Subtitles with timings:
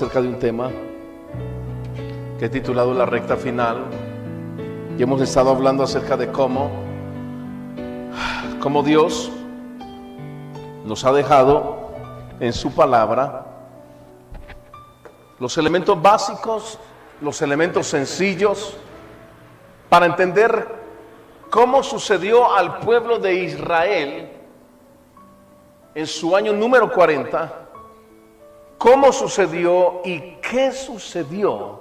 [0.00, 0.70] acerca de un tema
[2.38, 3.86] que he titulado La recta final.
[4.96, 6.70] Y hemos estado hablando acerca de cómo,
[8.60, 9.28] cómo Dios
[10.84, 11.90] nos ha dejado
[12.38, 13.44] en su palabra
[15.40, 16.78] los elementos básicos,
[17.20, 18.76] los elementos sencillos
[19.88, 20.76] para entender
[21.50, 24.30] cómo sucedió al pueblo de Israel
[25.92, 27.67] en su año número 40
[28.78, 31.80] cómo sucedió y qué sucedió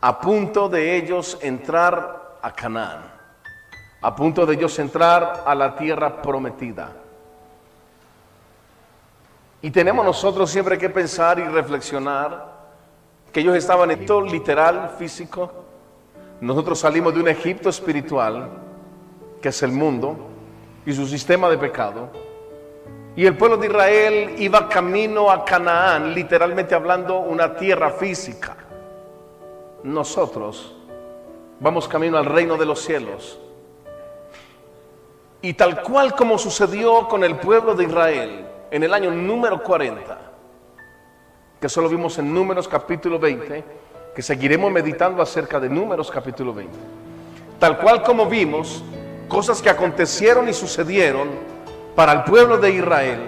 [0.00, 3.02] a punto de ellos entrar a Canaán,
[4.00, 6.92] a punto de ellos entrar a la tierra prometida.
[9.60, 12.50] Y tenemos nosotros siempre que pensar y reflexionar
[13.30, 15.52] que ellos estaban en todo literal, físico.
[16.40, 18.48] Nosotros salimos de un Egipto espiritual,
[19.42, 20.16] que es el mundo,
[20.86, 22.29] y su sistema de pecado
[23.16, 28.56] y el pueblo de Israel iba camino a Canaán, literalmente hablando una tierra física.
[29.82, 30.74] Nosotros
[31.58, 33.38] vamos camino al reino de los cielos.
[35.42, 40.18] Y tal cual como sucedió con el pueblo de Israel en el año número 40,
[41.60, 43.64] que solo vimos en Números capítulo 20,
[44.14, 46.72] que seguiremos meditando acerca de Números capítulo 20.
[47.58, 48.82] Tal cual como vimos,
[49.28, 51.28] cosas que acontecieron y sucedieron
[51.94, 53.20] para el pueblo de Israel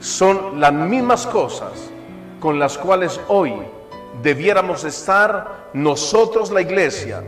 [0.00, 1.90] son las mismas cosas
[2.40, 3.54] con las cuales hoy
[4.22, 7.22] debiéramos estar nosotros la iglesia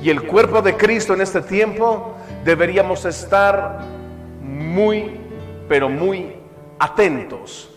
[0.00, 3.80] y el cuerpo de Cristo en este tiempo deberíamos estar
[4.42, 5.18] muy,
[5.68, 6.36] pero muy
[6.78, 7.70] atentos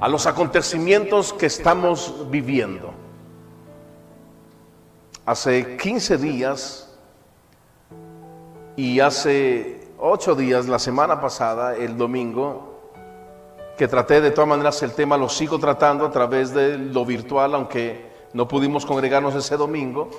[0.00, 2.92] a los acontecimientos que estamos viviendo.
[5.24, 6.96] Hace 15 días
[8.76, 12.76] y hace ocho días, la semana pasada, el domingo,
[13.76, 17.54] que traté de todas maneras el tema, lo sigo tratando a través de lo virtual,
[17.54, 20.10] aunque no pudimos congregarnos ese domingo,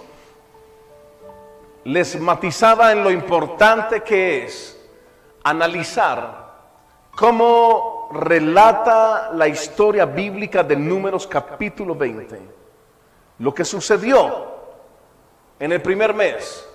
[1.84, 4.80] les matizaba en lo importante que es
[5.44, 6.48] analizar
[7.16, 12.42] cómo relata la historia bíblica de Números capítulo 20,
[13.40, 14.48] lo que sucedió
[15.60, 16.67] en el primer mes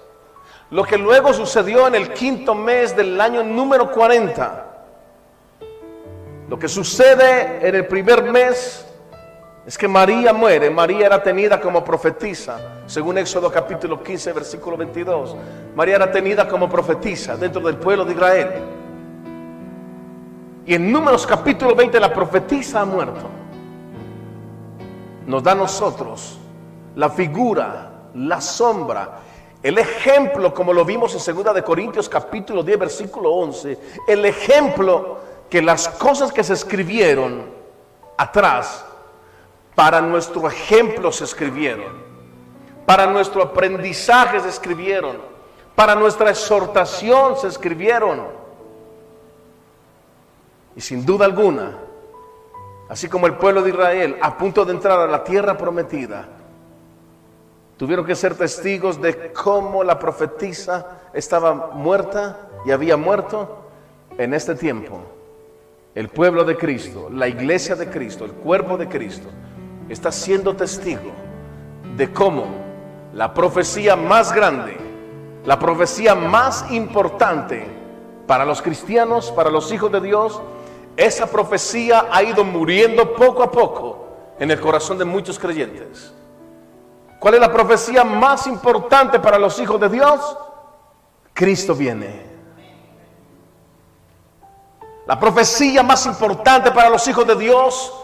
[0.73, 4.65] lo que luego sucedió en el quinto mes del año número 40.
[6.49, 8.87] Lo que sucede en el primer mes
[9.67, 10.71] es que María muere.
[10.71, 15.37] María era tenida como profetisa, según Éxodo capítulo 15, versículo 22.
[15.77, 18.49] María era tenida como profetisa dentro del pueblo de Israel.
[20.65, 23.29] Y en Números capítulo 20 la profetisa ha muerto.
[25.27, 26.39] Nos da a nosotros
[26.97, 29.19] la figura, la sombra
[29.63, 33.79] el ejemplo, como lo vimos en 2 de Corintios capítulo 10 versículo 11,
[34.09, 35.19] el ejemplo
[35.49, 37.45] que las cosas que se escribieron
[38.17, 38.85] atrás
[39.75, 41.93] para nuestro ejemplo se escribieron,
[42.87, 45.19] para nuestro aprendizaje se escribieron,
[45.77, 48.27] para nuestra exhortación se escribieron.
[50.75, 51.79] Y sin duda alguna,
[52.89, 56.29] así como el pueblo de Israel a punto de entrar a la tierra prometida,
[57.77, 63.63] Tuvieron que ser testigos de cómo la profetisa estaba muerta y había muerto
[64.19, 65.01] en este tiempo.
[65.95, 69.29] El pueblo de Cristo, la iglesia de Cristo, el cuerpo de Cristo,
[69.89, 71.11] está siendo testigo
[71.97, 72.47] de cómo
[73.13, 74.77] la profecía más grande,
[75.45, 77.67] la profecía más importante
[78.27, 80.41] para los cristianos, para los hijos de Dios,
[80.97, 84.07] esa profecía ha ido muriendo poco a poco
[84.39, 86.13] en el corazón de muchos creyentes.
[87.23, 90.37] ¿Cuál es la profecía más importante para los hijos de Dios?
[91.33, 92.21] Cristo viene.
[95.07, 97.95] La profecía más importante para los hijos de Dios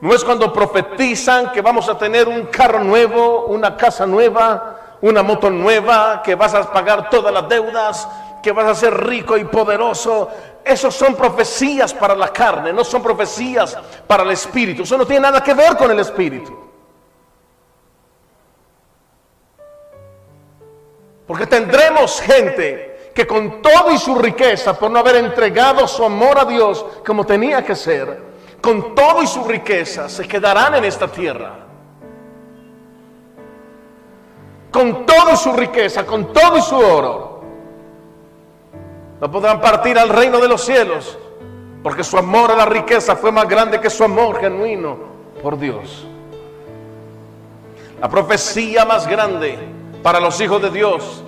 [0.00, 5.24] no es cuando profetizan que vamos a tener un carro nuevo, una casa nueva, una
[5.24, 8.08] moto nueva, que vas a pagar todas las deudas,
[8.40, 10.28] que vas a ser rico y poderoso.
[10.64, 14.84] Esos son profecías para la carne, no son profecías para el espíritu.
[14.84, 16.67] Eso no tiene nada que ver con el espíritu.
[21.28, 26.38] Porque tendremos gente que con todo y su riqueza, por no haber entregado su amor
[26.38, 28.22] a Dios como tenía que ser,
[28.62, 31.52] con todo y su riqueza se quedarán en esta tierra.
[34.72, 37.42] Con toda su riqueza, con todo y su oro.
[39.20, 41.18] No podrán partir al reino de los cielos,
[41.82, 44.96] porque su amor a la riqueza fue más grande que su amor genuino
[45.42, 46.06] por Dios.
[48.00, 51.22] La profecía más grande para los hijos de Dios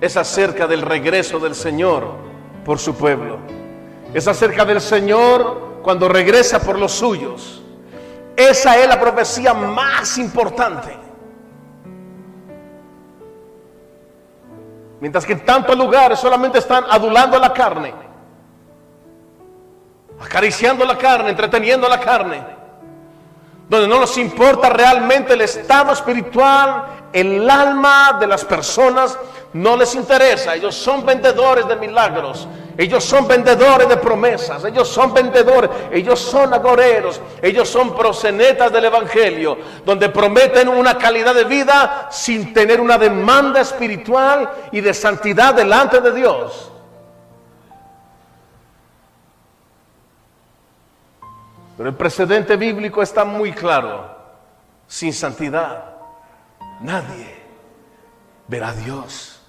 [0.00, 2.12] es acerca del regreso del Señor
[2.64, 3.38] por su pueblo.
[4.12, 7.62] Es acerca del Señor cuando regresa por los suyos.
[8.36, 10.96] Esa es la profecía más importante.
[15.00, 17.92] Mientras que en tantos lugares solamente están adulando la carne,
[20.20, 22.42] acariciando la carne, entreteniendo la carne,
[23.68, 29.16] donde no nos importa realmente el estado espiritual, el alma de las personas,
[29.52, 30.56] no les interesa.
[30.56, 36.52] Ellos son vendedores de milagros, ellos son vendedores de promesas, ellos son vendedores, ellos son
[36.52, 39.56] agoreros, ellos son prosenetas del Evangelio,
[39.86, 46.00] donde prometen una calidad de vida sin tener una demanda espiritual y de santidad delante
[46.00, 46.72] de Dios.
[51.76, 54.12] Pero el precedente bíblico está muy claro.
[54.86, 55.93] Sin santidad,
[56.80, 57.42] nadie
[58.48, 59.40] verá a Dios.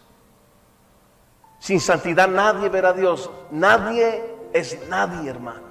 [1.60, 3.30] Sin santidad nadie verá a Dios.
[3.51, 4.24] Nadie
[4.54, 5.66] es nadie, hermano.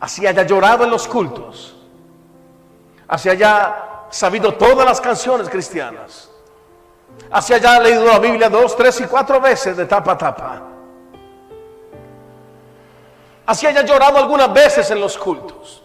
[0.00, 1.76] Así haya llorado en los cultos.
[3.06, 6.30] Así haya sabido todas las canciones cristianas.
[7.30, 10.62] Así haya leído la Biblia dos, tres y cuatro veces de tapa a tapa.
[13.46, 15.82] Así haya llorado algunas veces en los cultos.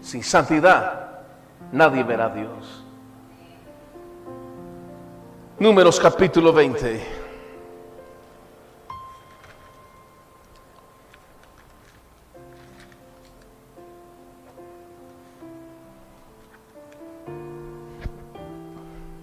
[0.00, 1.05] Sin santidad
[1.72, 2.84] nadie verá a Dios.
[5.58, 7.26] Números capítulo 20.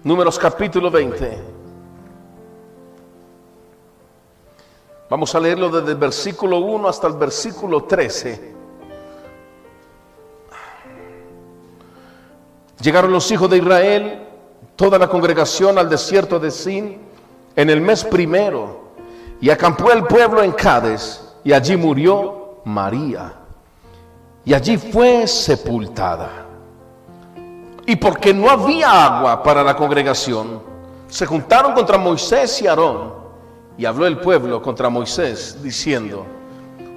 [0.02, 1.54] Números capítulo 20.
[5.08, 8.53] Vamos a leerlo desde el versículo 1 hasta el versículo 13.
[12.80, 14.24] Llegaron los hijos de Israel
[14.76, 16.98] toda la congregación al desierto de Sin
[17.56, 18.84] en el mes primero
[19.40, 23.34] y acampó el pueblo en Cádiz y allí murió María
[24.44, 26.46] y allí fue sepultada.
[27.86, 30.62] Y porque no había agua para la congregación,
[31.06, 33.12] se juntaron contra Moisés y Aarón
[33.76, 36.24] y habló el pueblo contra Moisés diciendo,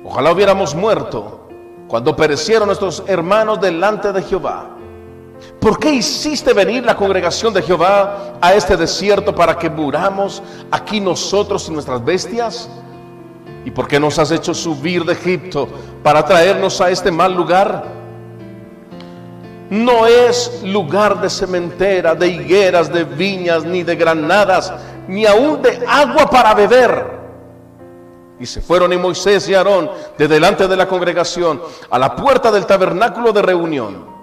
[0.04, 1.48] ojalá hubiéramos muerto
[1.88, 4.77] cuando perecieron nuestros hermanos delante de Jehová
[5.60, 10.42] ¿Por qué hiciste venir la congregación de Jehová a este desierto para que muramos
[10.72, 12.70] aquí nosotros y nuestras bestias?
[13.66, 15.68] ¿Y por qué nos has hecho subir de Egipto
[16.04, 17.84] para traernos a este mal lugar?
[19.70, 24.74] No es lugar de cementera, de higueras, de viñas, ni de granadas,
[25.08, 27.18] ni aún de agua para beber.
[28.40, 32.52] Y se fueron y Moisés y Aarón de delante de la congregación a la puerta
[32.52, 34.17] del tabernáculo de reunión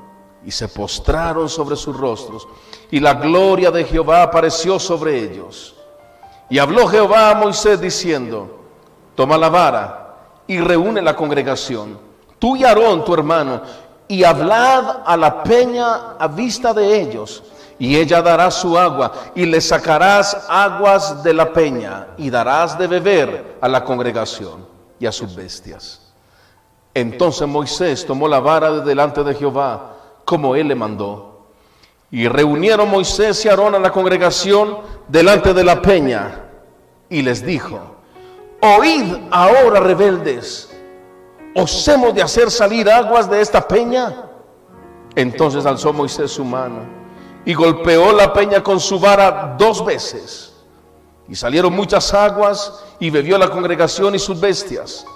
[0.46, 2.46] y se postraron sobre sus rostros,
[2.91, 5.75] y la gloria de Jehová apareció sobre ellos.
[6.50, 8.61] Y habló Jehová a Moisés diciendo,
[9.14, 11.99] toma la vara y reúne la congregación,
[12.38, 13.62] tú y Aarón, tu hermano,
[14.06, 17.43] y hablad a la peña a vista de ellos,
[17.79, 22.87] y ella dará su agua, y le sacarás aguas de la peña, y darás de
[22.87, 24.67] beber a la congregación
[25.00, 26.00] y a sus bestias.
[26.93, 29.94] Entonces Moisés tomó la vara de delante de Jehová,
[30.25, 31.49] como él le mandó.
[32.11, 34.79] Y reunieron Moisés y Aarón a la congregación
[35.09, 36.44] delante de la peña
[37.09, 37.81] y les dijo,
[38.61, 40.75] oíd ahora rebeldes,
[41.55, 44.31] ¿os hemos de hacer salir aguas de esta peña?
[45.15, 46.81] Entonces alzó Moisés su mano
[47.44, 50.55] y golpeó la peña con su vara dos veces.
[51.29, 55.06] Y salieron muchas aguas y bebió la congregación y sus bestias.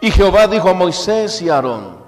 [0.00, 2.05] Y Jehová dijo a Moisés y a Aarón,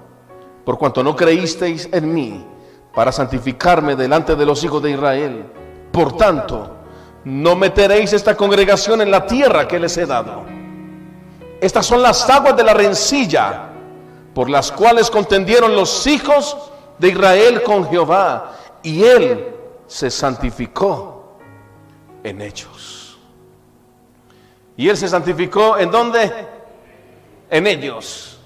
[0.69, 2.45] por cuanto no creísteis en mí
[2.93, 5.51] para santificarme delante de los hijos de Israel.
[5.91, 6.75] Por tanto,
[7.23, 10.43] no meteréis esta congregación en la tierra que les he dado.
[11.59, 13.69] Estas son las aguas de la rencilla
[14.35, 16.55] por las cuales contendieron los hijos
[16.99, 18.51] de Israel con Jehová
[18.83, 19.47] y él
[19.87, 21.39] se santificó
[22.23, 23.17] en ellos.
[24.77, 26.31] Y él se santificó en dónde?
[27.49, 28.39] En ellos.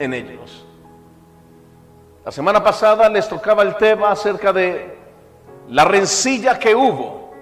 [0.00, 0.59] En ellos.
[2.22, 4.98] La semana pasada les tocaba el tema acerca de
[5.68, 7.32] la rencilla que hubo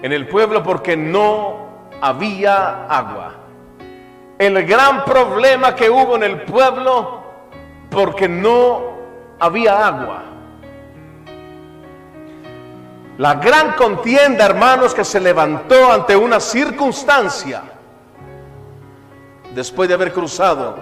[0.00, 1.56] en el pueblo porque no
[2.00, 3.34] había agua.
[4.38, 7.24] El gran problema que hubo en el pueblo
[7.90, 8.92] porque no
[9.40, 10.22] había agua.
[13.18, 17.62] La gran contienda, hermanos, que se levantó ante una circunstancia
[19.52, 20.76] después de haber cruzado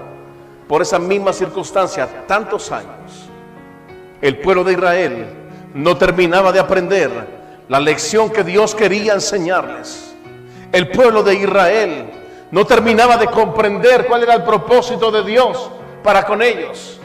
[0.69, 3.30] por esa misma circunstancia tantos años
[4.21, 5.27] el pueblo de Israel
[5.75, 7.11] no terminaba de aprender
[7.69, 10.15] la lección que Dios quería enseñarles.
[10.73, 12.11] El pueblo de Israel
[12.51, 15.71] no terminaba de comprender cuál era el propósito de Dios
[16.03, 17.01] para con ellos.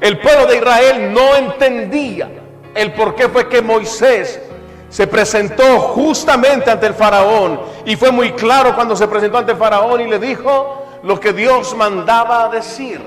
[0.00, 2.28] El pueblo de Israel no entendía
[2.74, 4.40] el por qué fue que Moisés
[4.88, 9.58] se presentó justamente ante el faraón y fue muy claro cuando se presentó ante el
[9.58, 13.00] faraón y le dijo lo que Dios mandaba decir.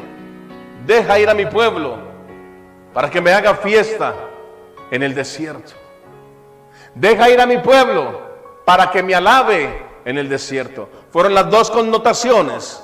[0.85, 2.12] Deja ir a mi pueblo
[2.93, 4.13] para que me haga fiesta
[4.91, 5.73] en el desierto.
[6.95, 8.21] Deja ir a mi pueblo
[8.65, 10.87] para que me alabe en el desierto.
[11.11, 12.83] Fueron las dos connotaciones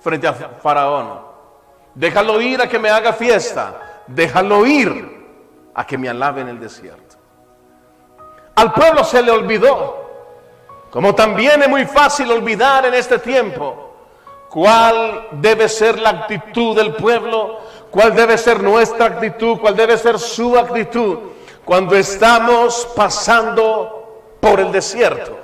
[0.00, 1.22] frente a Faraón.
[1.94, 4.02] Déjalo ir a que me haga fiesta.
[4.06, 5.22] Déjalo ir
[5.74, 7.16] a que me alabe en el desierto.
[8.54, 10.10] Al pueblo se le olvidó,
[10.90, 13.92] como también es muy fácil olvidar en este tiempo,
[14.50, 17.60] cuál debe ser la actitud del pueblo,
[17.92, 21.18] cuál debe ser nuestra actitud, cuál debe ser su actitud
[21.64, 25.38] cuando estamos pasando por el desierto.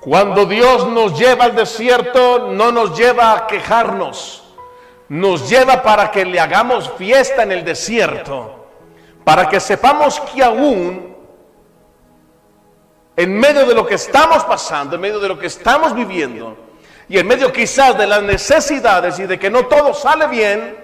[0.00, 4.44] Cuando Dios nos lleva al desierto, no nos lleva a quejarnos.
[5.08, 8.66] Nos lleva para que le hagamos fiesta en el desierto,
[9.24, 11.16] para que sepamos que aún
[13.16, 16.56] en medio de lo que estamos pasando, en medio de lo que estamos viviendo,
[17.08, 20.76] y en medio quizás de las necesidades y de que no todo sale bien,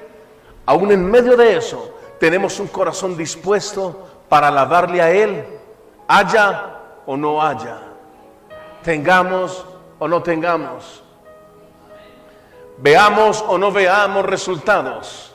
[0.66, 5.44] aún en medio de eso tenemos un corazón dispuesto para alabarle a Él,
[6.08, 7.78] haya o no haya,
[8.82, 9.64] tengamos
[9.98, 11.04] o no tengamos
[12.78, 15.30] veamos o no veamos resultados.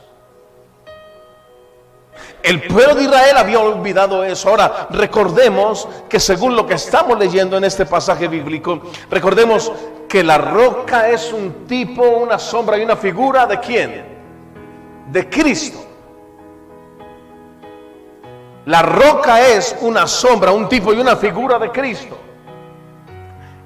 [2.41, 4.49] El pueblo de Israel había olvidado eso.
[4.49, 9.71] Ahora, recordemos que según lo que estamos leyendo en este pasaje bíblico, recordemos
[10.09, 14.05] que la roca es un tipo, una sombra y una figura de quién?
[15.11, 15.85] De Cristo.
[18.65, 22.17] La roca es una sombra, un tipo y una figura de Cristo.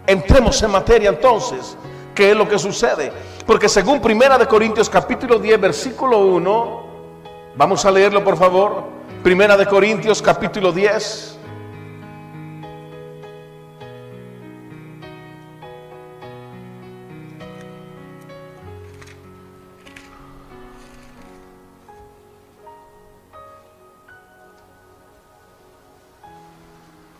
[0.05, 1.77] Entremos en materia entonces.
[2.13, 3.11] ¿Qué es lo que sucede?
[3.47, 6.83] Porque según Primera de Corintios capítulo 10 versículo 1,
[7.55, 8.83] vamos a leerlo por favor.
[9.23, 11.32] Primera de Corintios capítulo 10.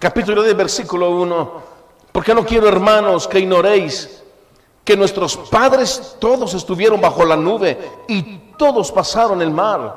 [0.04, 1.52] Capítulo 10 versículo 1.
[2.12, 4.22] Porque no quiero, hermanos, que ignoréis
[4.84, 7.78] que nuestros padres todos estuvieron bajo la nube
[8.10, 8.22] y
[8.58, 9.96] todos pasaron el mar.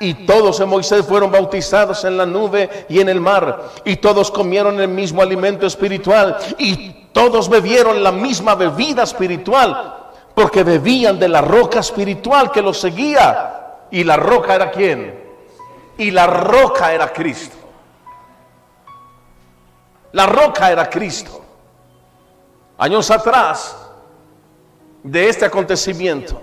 [0.00, 3.70] Y todos en Moisés fueron bautizados en la nube y en el mar.
[3.86, 6.36] Y todos comieron el mismo alimento espiritual.
[6.58, 9.96] Y todos bebieron la misma bebida espiritual.
[10.34, 13.86] Porque bebían de la roca espiritual que los seguía.
[13.90, 15.18] ¿Y la roca era quién?
[15.96, 17.57] Y la roca era Cristo.
[20.12, 21.42] La roca era Cristo.
[22.78, 23.76] Años atrás,
[25.02, 26.40] de este acontecimiento.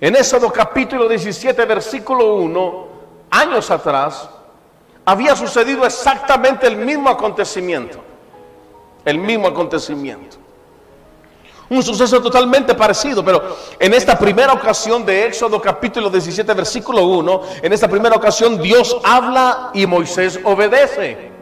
[0.00, 2.86] En Éxodo capítulo 17, versículo 1,
[3.30, 4.28] años atrás,
[5.04, 7.98] había sucedido exactamente el mismo acontecimiento.
[9.04, 10.36] El mismo acontecimiento.
[11.68, 17.42] Un suceso totalmente parecido, pero en esta primera ocasión de Éxodo capítulo 17, versículo 1,
[17.62, 21.33] en esta primera ocasión Dios habla y Moisés obedece.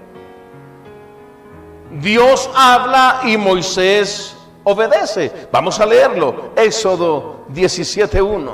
[2.01, 5.49] Dios habla y Moisés obedece.
[5.53, 6.53] Vamos a leerlo.
[6.57, 8.51] Éxodo 17.1.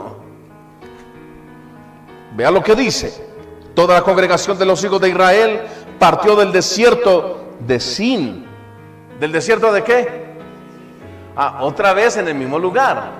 [2.35, 3.26] Vea lo que dice.
[3.75, 5.61] Toda la congregación de los hijos de Israel
[5.99, 8.47] partió del desierto de Sin.
[9.21, 10.28] ¿Del desierto de qué?
[11.37, 13.11] Ah, otra vez en el mismo lugar.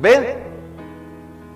[0.00, 0.44] ¿Ven?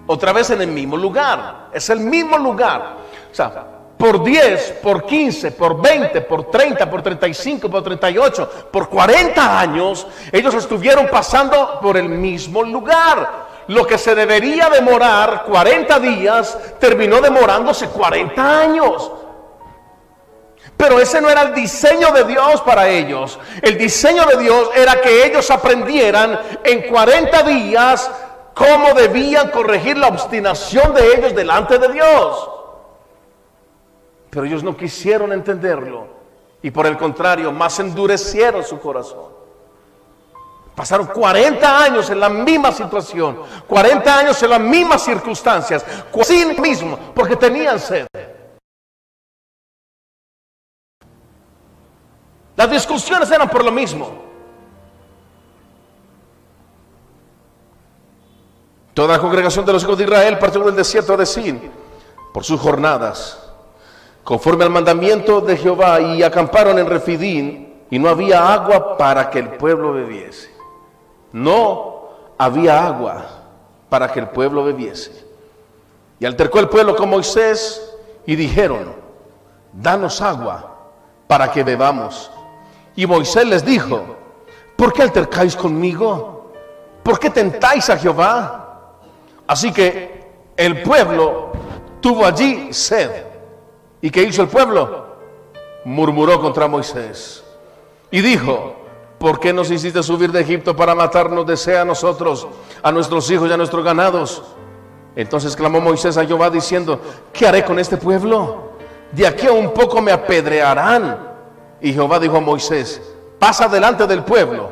[0.07, 1.69] Otra vez en el mismo lugar.
[1.73, 2.97] Es el mismo lugar.
[3.31, 8.89] O sea, por 10, por 15, por 20, por 30, por 35, por 38, por
[8.89, 13.49] 40 años, ellos estuvieron pasando por el mismo lugar.
[13.67, 19.11] Lo que se debería demorar 40 días, terminó demorándose 40 años.
[20.77, 23.37] Pero ese no era el diseño de Dios para ellos.
[23.61, 28.09] El diseño de Dios era que ellos aprendieran en 40 días
[28.55, 32.58] cómo debían corregir la obstinación de ellos delante de Dios.
[34.31, 36.19] Pero ellos no quisieron entenderlo
[36.63, 39.39] y por el contrario, más endurecieron su corazón.
[40.75, 45.85] Pasaron 40 años en la misma situación, 40 años en las mismas circunstancias,
[46.23, 48.07] sin mismo, porque tenían sed.
[52.57, 54.25] Las discusiones eran por lo mismo.
[58.95, 61.71] Toda la congregación de los hijos de Israel partió del desierto de Sin
[62.33, 63.48] por sus jornadas
[64.29, 69.39] conforme al mandamiento de Jehová, y acamparon en Refidín, y no había agua para que
[69.39, 70.51] el pueblo bebiese.
[71.33, 73.25] No había agua.
[73.89, 75.27] para que el pueblo bebiese.
[76.21, 78.95] Y altercó el pueblo con Moisés y dijeron,
[79.73, 80.77] danos agua
[81.27, 82.31] para que bebamos.
[82.97, 84.15] Y Moisés les dijo,
[84.77, 86.53] ¿por qué altercáis conmigo?
[87.03, 88.91] ¿Por qué tentáis a Jehová?
[89.47, 91.53] Así que el pueblo
[92.03, 93.28] tuvo allí sed.
[94.01, 95.07] ¿Y qué hizo el pueblo?
[95.85, 97.43] Murmuró contra Moisés.
[98.11, 98.75] Y dijo,
[99.19, 102.47] ¿por qué nos hiciste subir de Egipto para matarnos de a nosotros,
[102.83, 104.43] a nuestros hijos y a nuestros ganados?
[105.17, 107.01] Entonces clamó Moisés a Jehová diciendo,
[107.33, 108.69] ¿qué haré con este pueblo?
[109.11, 111.27] De aquí a un poco me apedrearán.
[111.81, 113.03] Y Jehová dijo a Moisés,
[113.39, 114.71] pasa delante del pueblo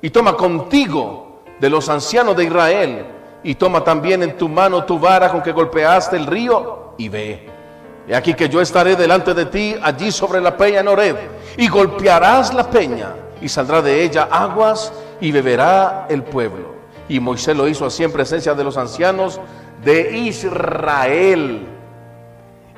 [0.00, 3.06] y toma contigo de los ancianos de Israel
[3.42, 7.61] y toma también en tu mano tu vara con que golpeaste el río y ve.
[8.08, 11.16] Y aquí que yo estaré delante de ti allí sobre la peña en Oreb
[11.56, 16.72] y golpearás la peña y saldrá de ella aguas y beberá el pueblo.
[17.08, 19.40] Y Moisés lo hizo así en presencia de los ancianos
[19.84, 21.66] de Israel.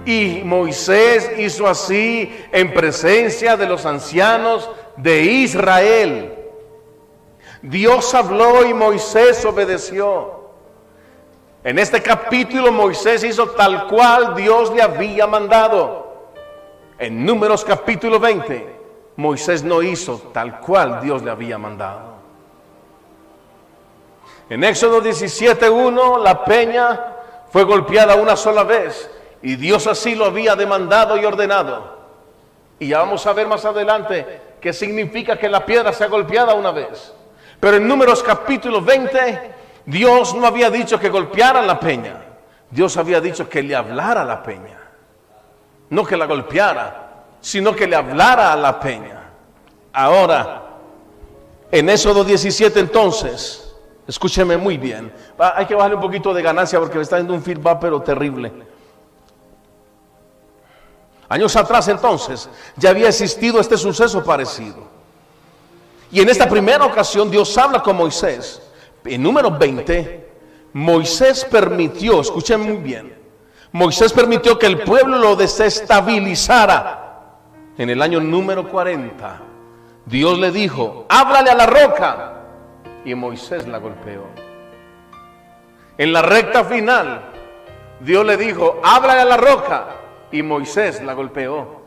[0.04, 6.34] Y Moisés hizo así en presencia de los ancianos de Israel.
[7.62, 10.43] Dios habló y Moisés obedeció.
[11.64, 16.28] En este capítulo Moisés hizo tal cual Dios le había mandado.
[16.98, 18.80] En Números capítulo 20,
[19.16, 22.16] Moisés no hizo tal cual Dios le había mandado.
[24.50, 27.00] En Éxodo 17.1 la peña
[27.50, 31.96] fue golpeada una sola vez y Dios así lo había demandado y ordenado.
[32.78, 36.72] Y ya vamos a ver más adelante qué significa que la piedra sea golpeada una
[36.72, 37.14] vez.
[37.58, 42.22] Pero en Números capítulo 20, Dios no había dicho que golpeara la peña.
[42.70, 44.78] Dios había dicho que le hablara a la peña.
[45.90, 49.22] No que la golpeara, sino que le hablara a la peña.
[49.92, 50.62] Ahora,
[51.70, 53.74] en Éxodo 17 entonces,
[54.06, 55.12] escúcheme muy bien.
[55.38, 58.52] Hay que bajarle un poquito de ganancia porque me está dando un feedback pero terrible.
[61.28, 64.88] Años atrás entonces ya había existido este suceso parecido.
[66.10, 68.62] Y en esta primera ocasión Dios habla con Moisés.
[69.04, 70.32] En número 20,
[70.72, 73.14] Moisés permitió, escuchen muy bien,
[73.74, 77.00] Moisés permitió que el pueblo lo desestabilizara.
[77.76, 79.40] En el año número 40,
[80.06, 82.30] Dios le dijo, háblale a la roca.
[83.04, 84.26] Y Moisés la golpeó.
[85.98, 87.20] En la recta final,
[87.98, 89.86] Dios le dijo, háblale a la roca
[90.30, 91.82] y Moisés la golpeó.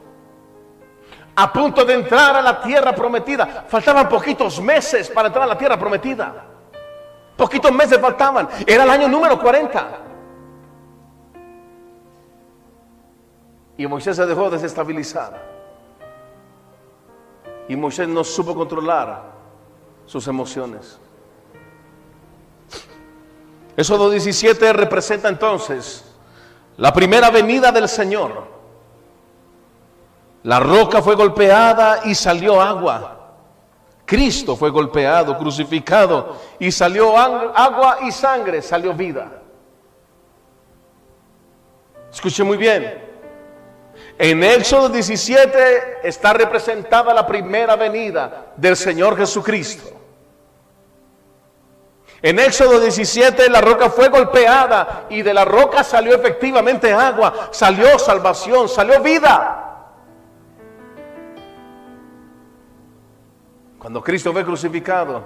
[1.37, 3.65] A punto de entrar a la tierra prometida.
[3.65, 6.56] Faltaban poquitos meses para entrar a la tierra prometida.
[7.37, 8.49] Poquitos meses faltaban.
[8.65, 9.99] Era el año número 40.
[13.77, 15.39] Y Moisés se dejó desestabilizar.
[17.69, 19.23] Y Moisés no supo controlar
[20.07, 20.99] sus emociones.
[23.75, 26.03] Éxodo 17 representa entonces
[26.77, 28.45] la primera venida del Señor.
[30.43, 33.16] La roca fue golpeada y salió agua.
[34.07, 39.41] Cristo fue golpeado, crucificado y salió agua y sangre, salió vida.
[42.09, 43.03] Escuche muy bien.
[44.17, 49.89] En Éxodo 17 está representada la primera venida del Señor Jesucristo.
[52.21, 57.99] En Éxodo 17 la roca fue golpeada y de la roca salió efectivamente agua, salió
[57.99, 59.66] salvación, salió vida.
[63.87, 65.23] Cuando Cristo fue crucificado,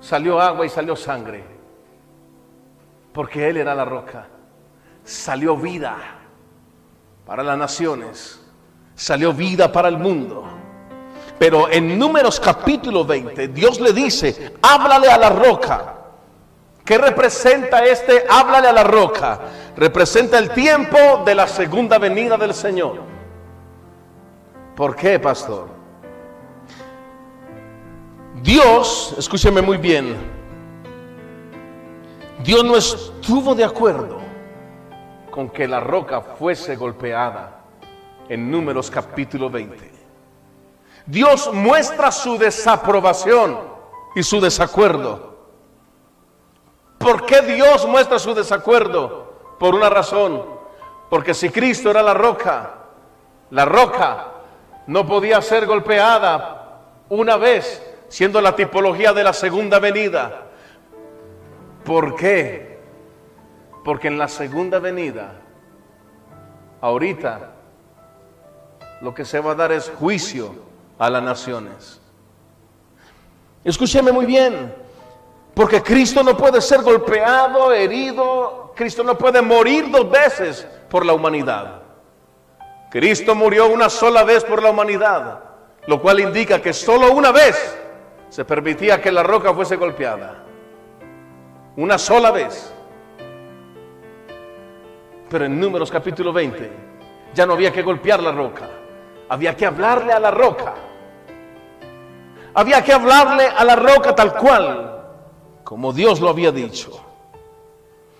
[0.00, 1.44] salió agua y salió sangre,
[3.12, 4.26] porque Él era la roca.
[5.04, 5.98] Salió vida
[7.26, 8.40] para las naciones,
[8.94, 10.44] salió vida para el mundo.
[11.38, 15.94] Pero en Números capítulo 20, Dios le dice, háblale a la roca.
[16.82, 19.40] ¿Qué representa este háblale a la roca?
[19.76, 23.02] Representa el tiempo de la segunda venida del Señor.
[24.74, 25.77] ¿Por qué, pastor?
[28.42, 30.16] Dios, escúcheme muy bien,
[32.44, 34.18] Dios no estuvo de acuerdo
[35.30, 37.64] con que la roca fuese golpeada
[38.28, 39.92] en Números capítulo 20.
[41.06, 43.58] Dios muestra su desaprobación
[44.14, 45.36] y su desacuerdo.
[46.98, 49.56] ¿Por qué Dios muestra su desacuerdo?
[49.58, 50.44] Por una razón.
[51.08, 52.74] Porque si Cristo era la roca,
[53.50, 54.26] la roca
[54.86, 56.58] no podía ser golpeada
[57.08, 60.46] una vez, siendo la tipología de la segunda venida.
[61.84, 62.78] ¿Por qué?
[63.84, 65.32] Porque en la segunda venida,
[66.80, 67.52] ahorita,
[69.00, 70.54] lo que se va a dar es juicio
[70.98, 72.00] a las naciones.
[73.64, 74.74] Escúcheme muy bien.
[75.54, 81.12] Porque Cristo no puede ser golpeado, herido, Cristo no puede morir dos veces por la
[81.14, 81.82] humanidad.
[82.90, 85.40] Cristo murió una sola vez por la humanidad,
[85.86, 87.76] lo cual indica que solo una vez
[88.28, 90.44] se permitía que la roca fuese golpeada.
[91.76, 92.72] Una sola vez.
[95.28, 96.70] Pero en Números capítulo 20
[97.34, 98.68] ya no había que golpear la roca,
[99.28, 100.74] había que hablarle a la roca.
[102.54, 105.04] Había que hablarle a la roca tal cual,
[105.62, 107.04] como Dios lo había dicho.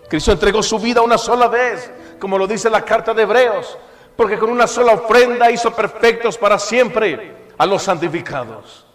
[0.08, 1.90] Cristo entregó su vida una sola vez,
[2.20, 3.78] como lo dice la carta de Hebreos,
[4.14, 8.87] porque con una sola ofrenda hizo perfectos para siempre a los santificados.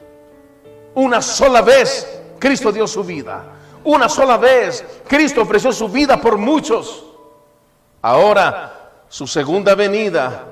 [0.96, 3.44] Una sola vez Cristo dio su vida.
[3.84, 7.06] Una sola vez Cristo ofreció su vida por muchos.
[8.02, 10.46] Ahora su segunda venida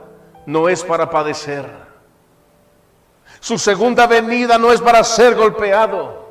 [0.45, 1.65] no es para padecer.
[3.39, 6.29] Su segunda venida no es para ser golpeado.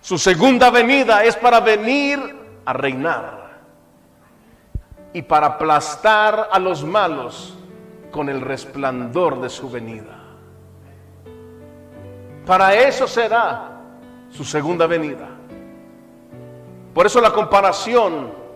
[0.00, 2.20] Su segunda venida es para venir
[2.64, 3.58] a reinar
[5.12, 7.54] y para aplastar a los malos
[8.10, 10.15] con el resplandor de su venida.
[12.46, 13.72] Para eso será
[14.30, 15.28] su segunda venida.
[16.94, 18.46] Por eso la comparación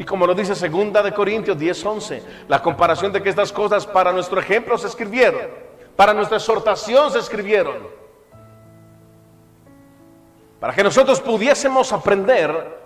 [0.00, 4.12] y como lo dice segunda de Corintios 10:11, la comparación de que estas cosas para
[4.12, 5.50] nuestro ejemplo se escribieron,
[5.94, 7.86] para nuestra exhortación se escribieron,
[10.58, 12.80] para que nosotros pudiésemos aprender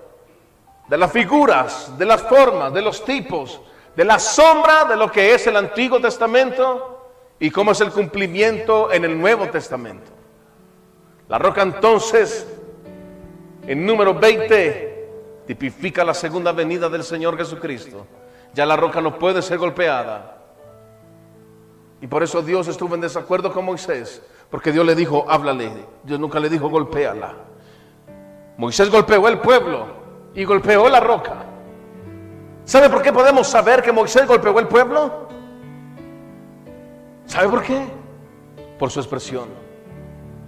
[0.88, 3.60] de las figuras, de las formas, de los tipos,
[3.94, 8.92] de la sombra de lo que es el Antiguo Testamento y cómo es el cumplimiento
[8.92, 10.13] en el Nuevo Testamento.
[11.28, 12.46] La roca entonces,
[13.66, 15.08] en número 20,
[15.46, 18.06] tipifica la segunda venida del Señor Jesucristo.
[18.52, 20.38] Ya la roca no puede ser golpeada.
[22.00, 25.70] Y por eso Dios estuvo en desacuerdo con Moisés, porque Dios le dijo, háblale.
[26.02, 27.34] Dios nunca le dijo, golpéala.
[28.58, 29.86] Moisés golpeó el pueblo
[30.34, 31.46] y golpeó la roca.
[32.64, 35.28] ¿Sabe por qué podemos saber que Moisés golpeó el pueblo?
[37.26, 37.86] ¿Sabe por qué?
[38.78, 39.63] Por su expresión.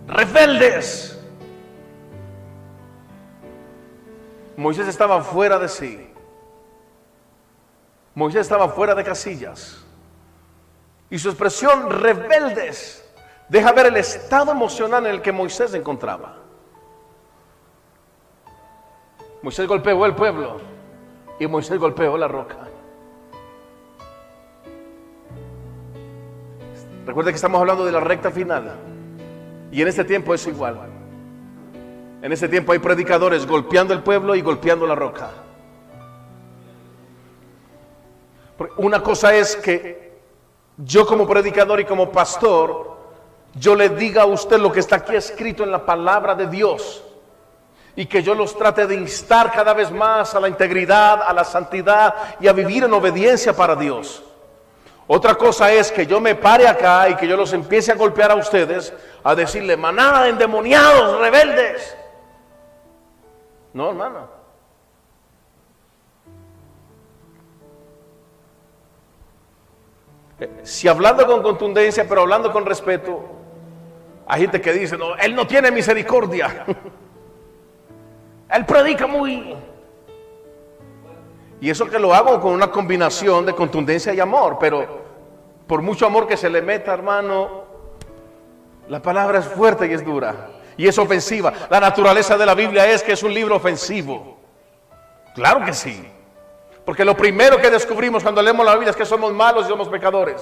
[0.07, 1.13] Rebeldes.
[4.57, 6.11] Moisés estaba fuera de sí.
[8.15, 9.85] Moisés estaba fuera de casillas.
[11.11, 13.05] Y su expresión rebeldes
[13.49, 16.37] deja ver el estado emocional en el que Moisés se encontraba.
[19.43, 20.61] Moisés golpeó el pueblo
[21.39, 22.57] y Moisés golpeó la roca.
[27.05, 28.96] Recuerda que estamos hablando de la recta final.
[29.73, 30.79] Y en este tiempo es igual.
[32.23, 35.31] En ese tiempo hay predicadores golpeando el pueblo y golpeando la roca.
[38.79, 40.19] Una cosa es que
[40.79, 42.97] yo como predicador y como pastor,
[43.55, 47.03] yo le diga a usted lo que está aquí escrito en la palabra de Dios
[47.95, 51.45] y que yo los trate de instar cada vez más a la integridad, a la
[51.45, 54.23] santidad y a vivir en obediencia para Dios.
[55.09, 58.33] Otra cosa es que yo me pare acá y que yo los empiece a golpear
[58.33, 58.93] a ustedes,
[59.23, 61.97] a decirle, manada de endemoniados, rebeldes.
[63.73, 64.29] No, hermano.
[70.41, 73.25] Eh, si hablando con contundencia, pero hablando con respeto,
[74.27, 76.67] hay gente que dice, no, él no tiene misericordia.
[78.51, 79.57] él predica muy...
[81.61, 85.07] Y eso que lo hago con una combinación de contundencia y amor, pero
[85.67, 87.65] por mucho amor que se le meta, hermano,
[88.89, 91.53] la palabra es fuerte y es dura y es ofensiva.
[91.71, 94.37] La naturaleza de la Biblia es que es un libro ofensivo.
[95.35, 96.07] Claro que sí.
[96.85, 99.89] Porque lo primero que descubrimos cuando leemos la Biblia es que somos malos y somos
[99.89, 100.41] pecadores.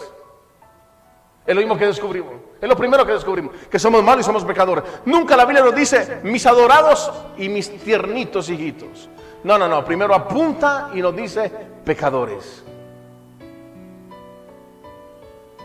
[1.46, 2.34] Es lo mismo que descubrimos.
[2.60, 4.84] Es lo primero que descubrimos, que somos malos y somos pecadores.
[5.04, 9.08] Nunca la Biblia nos dice mis adorados y mis tiernitos hijitos.
[9.44, 9.84] No, no, no.
[9.84, 11.50] Primero apunta y nos dice
[11.84, 12.64] pecadores.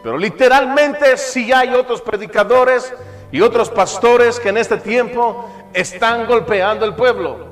[0.03, 2.93] Pero literalmente si hay otros predicadores
[3.31, 7.47] y otros pastores que en este tiempo están golpeando el pueblo.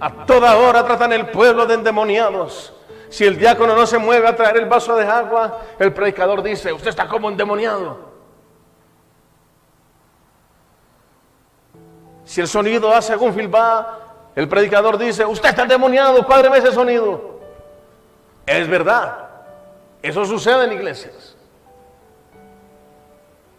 [0.00, 2.74] A toda hora tratan el pueblo de endemoniados.
[3.08, 6.72] Si el diácono no se mueve a traer el vaso de agua, el predicador dice,
[6.72, 8.10] usted está como endemoniado.
[12.24, 14.01] Si el sonido hace algún filbá,
[14.34, 17.40] el predicador dice, usted está endemoniado, cuádreme ese sonido.
[18.46, 19.28] Es verdad,
[20.00, 21.36] eso sucede en iglesias.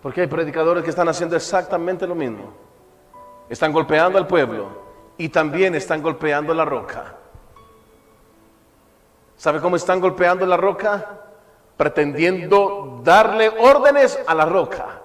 [0.02, 2.54] Porque hay predicadores que están haciendo exactamente lo mismo.
[3.50, 4.68] Están golpeando al pueblo
[5.18, 7.16] y también están golpeando la roca.
[9.38, 11.20] ¿Sabe cómo están golpeando la roca?
[11.78, 15.03] Pretendiendo darle órdenes a la roca.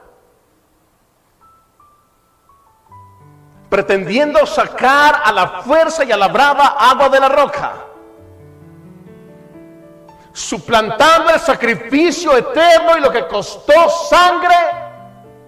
[3.69, 7.73] Pretendiendo sacar a la fuerza y a la brava agua de la roca,
[10.33, 14.55] suplantando el sacrificio eterno y lo que costó sangre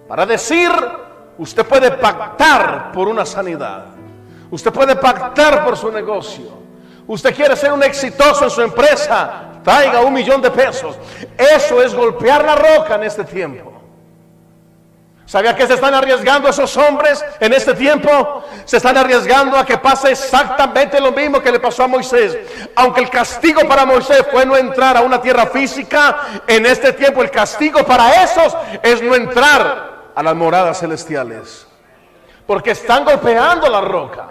[0.07, 0.69] para decir,
[1.37, 3.85] usted puede pactar por una sanidad,
[4.51, 6.51] usted puede pactar por su negocio,
[7.07, 10.97] usted quiere ser un exitoso en su empresa, traiga un millón de pesos.
[11.37, 13.70] Eso es golpear la roca en este tiempo.
[15.31, 18.43] ¿Sabía que se están arriesgando esos hombres en este tiempo?
[18.65, 22.37] Se están arriesgando a que pase exactamente lo mismo que le pasó a Moisés.
[22.75, 27.21] Aunque el castigo para Moisés fue no entrar a una tierra física, en este tiempo
[27.21, 31.65] el castigo para esos es no entrar a las moradas celestiales.
[32.45, 34.27] Porque están golpeando la roca.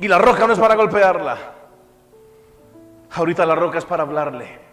[0.00, 1.38] Y la roca no es para golpearla.
[3.12, 4.65] Ahorita la roca es para hablarle.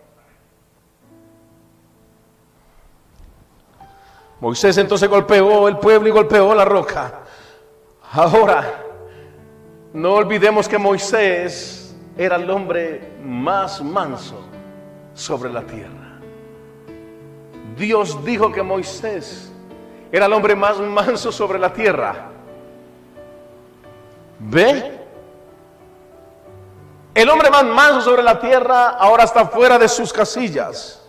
[4.44, 7.22] Moisés entonces golpeó el pueblo y golpeó la roca.
[8.12, 8.84] Ahora,
[9.94, 14.42] no olvidemos que Moisés era el hombre más manso
[15.14, 16.20] sobre la tierra.
[17.78, 19.50] Dios dijo que Moisés
[20.12, 22.28] era el hombre más manso sobre la tierra.
[24.40, 25.00] ¿Ve?
[27.16, 31.03] El hombre más manso sobre la tierra ahora está fuera de sus casillas.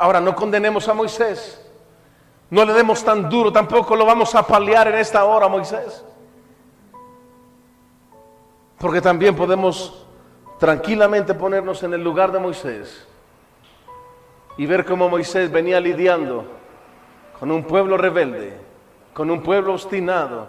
[0.00, 1.60] Ahora no condenemos a Moisés.
[2.48, 6.02] No le demos tan duro, tampoco lo vamos a paliar en esta hora, Moisés.
[8.78, 10.06] Porque también podemos
[10.58, 13.06] tranquilamente ponernos en el lugar de Moisés
[14.56, 16.46] y ver cómo Moisés venía lidiando
[17.38, 18.58] con un pueblo rebelde,
[19.12, 20.48] con un pueblo obstinado,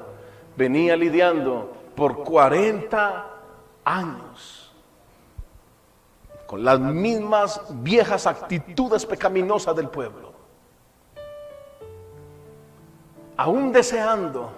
[0.56, 3.26] venía lidiando por 40
[3.84, 4.61] años
[6.52, 10.34] con las mismas viejas actitudes pecaminosas del pueblo.
[13.38, 14.52] Aún deseando,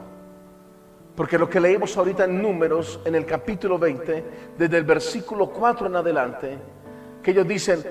[1.16, 4.26] porque lo que leímos ahorita en números, en el capítulo 20,
[4.58, 6.58] desde el versículo 4 en adelante,
[7.22, 7.84] que ellos dicen,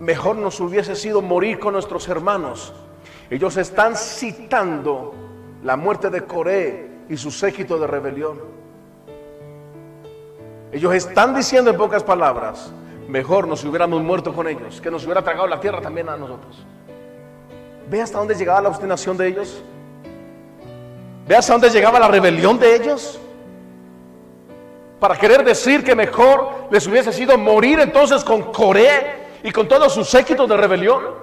[0.00, 2.72] mejor nos hubiese sido morir con nuestros hermanos.
[3.28, 5.12] Ellos están citando
[5.62, 8.40] la muerte de Coré y su séquito de rebelión.
[10.72, 12.72] Ellos están diciendo en pocas palabras,
[13.08, 16.64] mejor nos hubiéramos muerto con ellos, que nos hubiera tragado la tierra también a nosotros.
[17.88, 19.62] Ve hasta dónde llegaba la obstinación de ellos.
[21.26, 23.18] Ve hasta dónde llegaba la rebelión de ellos.
[24.98, 29.92] Para querer decir que mejor les hubiese sido morir entonces con Coré y con todos
[29.92, 31.22] sus séquitos de rebelión.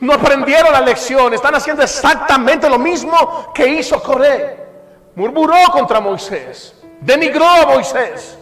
[0.00, 4.66] No aprendieron la lección, están haciendo exactamente lo mismo que hizo Coré.
[5.14, 8.35] Murmuró contra Moisés, denigró a Moisés.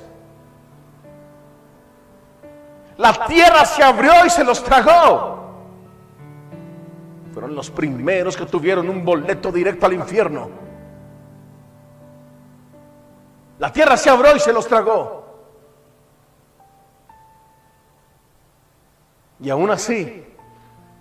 [2.96, 5.34] La tierra se abrió y se los tragó.
[7.32, 10.48] Fueron los primeros que tuvieron un boleto directo al infierno.
[13.58, 15.24] La tierra se abrió y se los tragó.
[19.40, 20.24] Y aún así,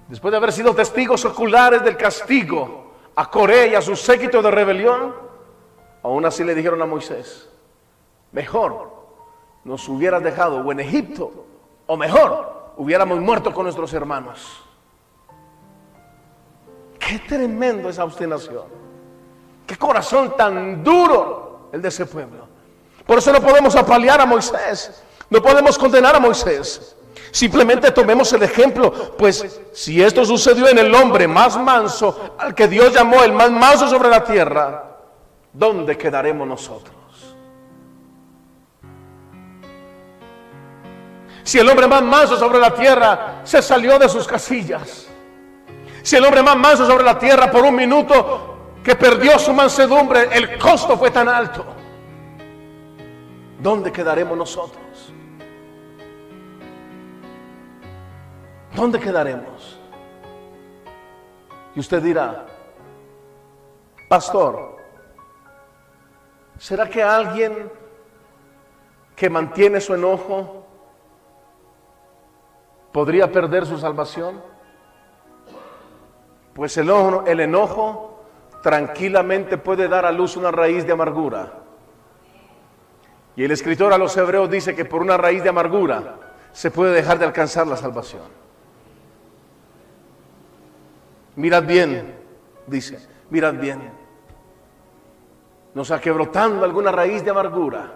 [0.08, 4.50] después de haber sido testigos oculares del castigo a Corea y a su séquito de
[4.50, 5.16] rebelión,
[6.02, 7.48] aún así le dijeron a Moisés,
[8.32, 8.92] mejor
[9.64, 11.46] nos hubieras dejado o en Egipto
[11.94, 14.64] o mejor, hubiéramos muerto con nuestros hermanos.
[16.98, 18.64] Qué tremendo esa obstinación.
[19.68, 22.48] Qué corazón tan duro el de ese pueblo.
[23.06, 25.04] Por eso no podemos apalear a Moisés.
[25.30, 26.96] No podemos condenar a Moisés.
[27.32, 32.68] Simplemente tomemos el ejemplo, pues si esto sucedió en el hombre más manso, al que
[32.68, 34.98] Dios llamó el más manso sobre la tierra,
[35.52, 37.03] ¿dónde quedaremos nosotros?
[41.44, 45.08] Si el hombre más manso sobre la tierra se salió de sus casillas.
[46.02, 48.54] Si el hombre más manso sobre la tierra por un minuto
[48.84, 51.66] que perdió su mansedumbre, el costo fue tan alto.
[53.60, 55.14] ¿Dónde quedaremos nosotros?
[58.76, 59.80] ¿Dónde quedaremos?
[61.76, 62.46] Y usted dirá,
[64.10, 64.78] pastor,
[66.58, 67.72] ¿será que alguien
[69.16, 70.63] que mantiene su enojo
[72.94, 74.42] podría perder su salvación?
[76.54, 78.24] Pues el enojo,
[78.62, 81.52] tranquilamente puede dar a luz una raíz de amargura.
[83.36, 86.16] Y el escritor a los hebreos dice que por una raíz de amargura
[86.52, 88.22] se puede dejar de alcanzar la salvación.
[91.36, 92.16] Mirad bien,
[92.68, 93.00] dice,
[93.32, 93.92] mirad bien.
[95.74, 97.92] No sea que brotando alguna raíz de amargura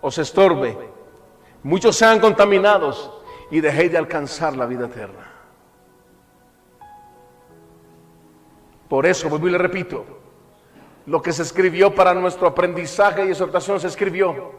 [0.00, 0.76] os estorbe.
[1.62, 3.10] Muchos sean contaminados
[3.54, 5.30] y dejéis de alcanzar la vida eterna.
[8.88, 10.04] Por eso, vuelvo y le repito,
[11.06, 14.50] lo que se escribió para nuestro aprendizaje y exhortación se escribió.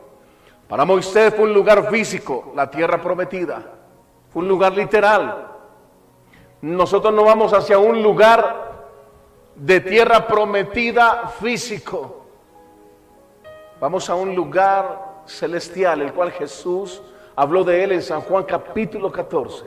[0.70, 3.70] Para Moisés fue un lugar físico, la tierra prometida.
[4.32, 5.46] Fue un lugar literal.
[6.62, 8.86] Nosotros no vamos hacia un lugar
[9.58, 12.28] de tierra prometida físico.
[13.82, 17.02] Vamos a un lugar celestial, el cual Jesús
[17.36, 19.66] habló de él en San Juan capítulo 14,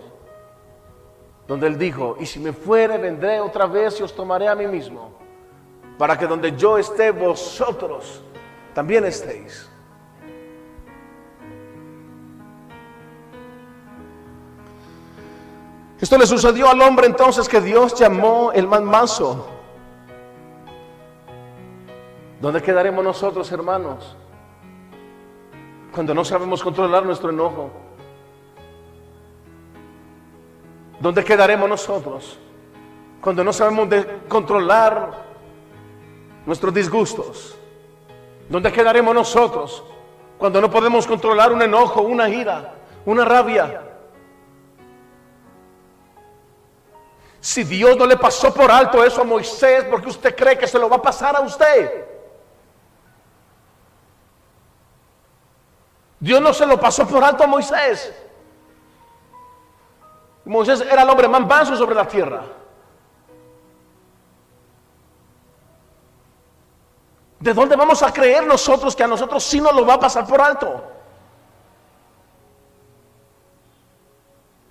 [1.46, 4.66] donde él dijo, y si me fuere, vendré otra vez y os tomaré a mí
[4.66, 5.10] mismo,
[5.98, 8.22] para que donde yo esté, vosotros
[8.74, 9.68] también estéis.
[16.00, 19.48] Esto le sucedió al hombre entonces que Dios llamó el más manso.
[22.40, 24.16] ¿Dónde quedaremos nosotros, hermanos?
[25.98, 27.72] Cuando no sabemos controlar nuestro enojo.
[31.00, 32.38] ¿Dónde quedaremos nosotros?
[33.20, 33.88] Cuando no sabemos
[34.28, 35.24] controlar
[36.46, 37.56] nuestros disgustos.
[38.48, 39.82] ¿Dónde quedaremos nosotros?
[40.38, 43.82] Cuando no podemos controlar un enojo, una ira, una rabia.
[47.40, 50.78] Si Dios no le pasó por alto eso a Moisés, porque usted cree que se
[50.78, 52.07] lo va a pasar a usted?
[56.20, 58.12] Dios no se lo pasó por alto a Moisés.
[60.44, 62.42] Moisés era el hombre más manso sobre la tierra.
[67.38, 70.26] ¿De dónde vamos a creer nosotros que a nosotros sí nos lo va a pasar
[70.26, 70.82] por alto?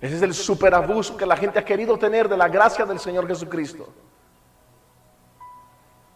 [0.00, 3.26] Ese es el superabuso que la gente ha querido tener de la gracia del Señor
[3.26, 3.88] Jesucristo.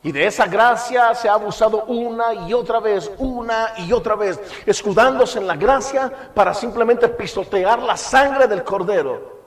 [0.04, 4.40] Y de esa gracia se ha abusado una y otra vez, una y otra vez,
[4.66, 9.40] escudándose en la gracia para simplemente pisotear la sangre del cordero.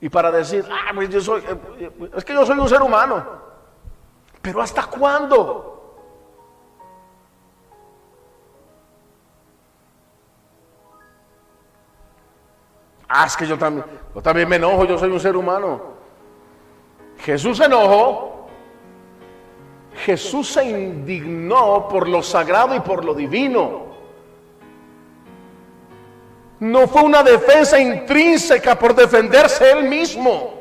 [0.00, 3.26] Y para decir, ah, pues yo soy, eh, es que yo soy un ser humano.
[4.40, 5.70] Pero ¿hasta cuándo?
[13.06, 15.92] Ah, es que yo también, yo también me enojo, yo soy un ser humano.
[17.18, 18.33] Jesús se enojó
[19.96, 23.84] Jesús se indignó por lo sagrado y por lo divino.
[26.60, 30.54] No fue una defensa intrínseca por defenderse él mismo.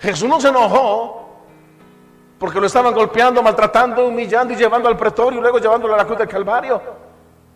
[0.00, 1.22] Jesús no se enojó
[2.38, 6.04] porque lo estaban golpeando, maltratando, humillando y llevando al pretorio y luego llevándolo a la
[6.04, 6.80] cruz del Calvario.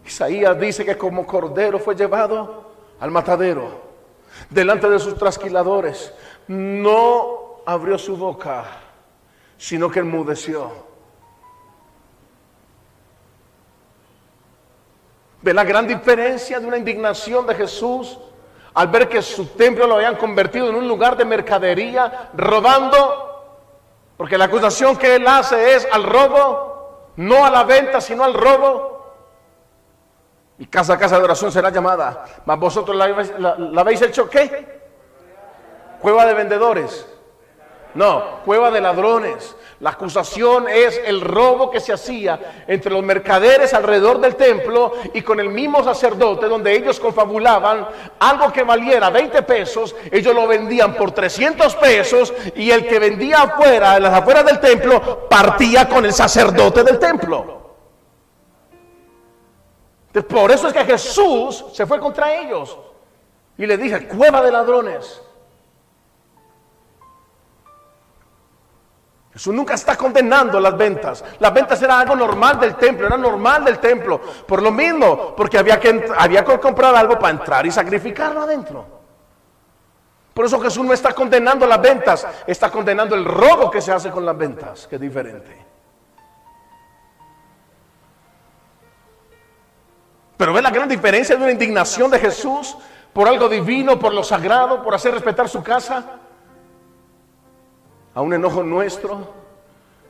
[0.05, 3.88] Isaías dice que como cordero fue llevado al matadero
[4.51, 6.13] delante de sus trasquiladores,
[6.49, 8.65] no abrió su boca,
[9.57, 10.89] sino que enmudeció.
[15.41, 18.19] ¿Ve la gran diferencia de una indignación de Jesús
[18.75, 23.29] al ver que su templo lo habían convertido en un lugar de mercadería, robando?
[24.17, 28.35] Porque la acusación que él hace es al robo, no a la venta, sino al
[28.35, 28.98] robo.
[30.59, 32.25] Y casa casa de oración será llamada.
[32.45, 34.81] Mas vosotros la, habéis hecho qué?
[36.01, 37.07] Cueva de vendedores.
[37.95, 39.57] No, cueva de ladrones.
[39.81, 45.23] La acusación es el robo que se hacía entre los mercaderes alrededor del templo y
[45.23, 47.87] con el mismo sacerdote donde ellos confabulaban
[48.19, 53.43] algo que valiera 20 pesos, ellos lo vendían por 300 pesos y el que vendía
[53.43, 57.68] afuera, en las afueras del templo, partía con el sacerdote del templo.
[60.13, 62.79] Por eso es que Jesús se fue contra ellos
[63.57, 65.23] y le dije, cueva de ladrones.
[69.33, 71.25] Jesús nunca está condenando las ventas.
[71.39, 74.21] Las ventas eran algo normal del templo, era normal del templo.
[74.21, 78.85] Por lo mismo, porque había que, había que comprar algo para entrar y sacrificarlo adentro.
[80.35, 84.11] Por eso Jesús no está condenando las ventas, está condenando el robo que se hace
[84.11, 85.68] con las ventas, que es diferente.
[90.39, 92.77] Pero ve la gran diferencia de una indignación de Jesús
[93.13, 96.21] por algo divino, por lo sagrado, por hacer respetar su casa,
[98.15, 99.35] a un enojo nuestro,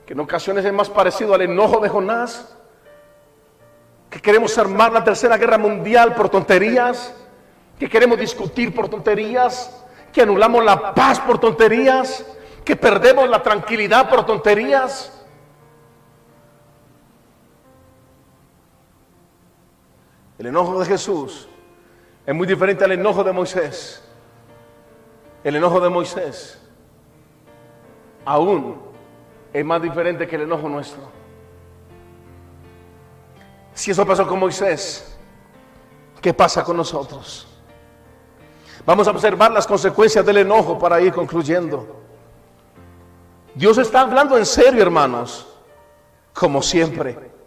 [0.06, 2.54] que en ocasiones es más parecido al enojo de Jonás,
[4.10, 7.14] que queremos armar la tercera guerra mundial por tonterías,
[7.78, 12.24] que queremos discutir por tonterías, que anulamos la paz por tonterías,
[12.64, 15.17] que perdemos la tranquilidad por tonterías.
[20.38, 21.48] El enojo de Jesús
[22.24, 24.02] es muy diferente al enojo de Moisés.
[25.42, 26.60] El enojo de Moisés
[28.24, 28.80] aún
[29.52, 31.02] es más diferente que el enojo nuestro.
[33.74, 35.16] Si eso pasó con Moisés,
[36.20, 37.46] ¿qué pasa con nosotros?
[38.84, 41.96] Vamos a observar las consecuencias del enojo para ir concluyendo.
[43.54, 45.46] Dios está hablando en serio, hermanos,
[46.32, 47.37] como siempre.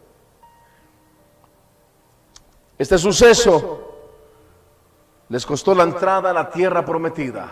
[2.82, 3.80] Este suceso
[5.30, 7.48] les costó la entrada a la tierra prometida.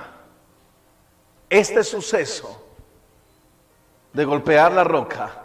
[1.47, 2.65] Este suceso
[4.11, 5.43] de golpear la roca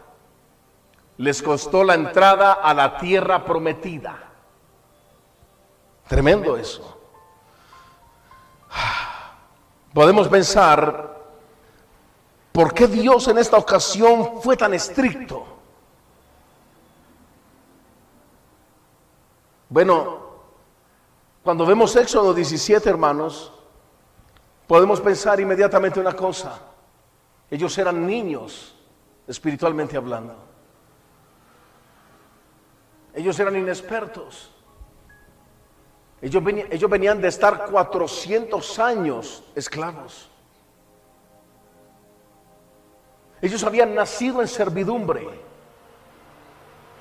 [1.18, 4.16] les costó la entrada a la tierra prometida.
[6.08, 6.98] Tremendo eso.
[9.92, 11.20] Podemos pensar,
[12.52, 15.53] ¿por qué Dios en esta ocasión fue tan estricto?
[19.74, 20.20] Bueno,
[21.42, 23.52] cuando vemos Éxodo 17, hermanos,
[24.68, 26.60] podemos pensar inmediatamente una cosa.
[27.50, 28.76] Ellos eran niños,
[29.26, 30.36] espiritualmente hablando.
[33.14, 34.52] Ellos eran inexpertos.
[36.22, 40.30] Ellos venían, ellos venían de estar 400 años esclavos.
[43.42, 45.43] Ellos habían nacido en servidumbre.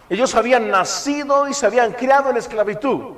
[0.10, 3.16] Ellos habían nacido y se habían criado en esclavitud.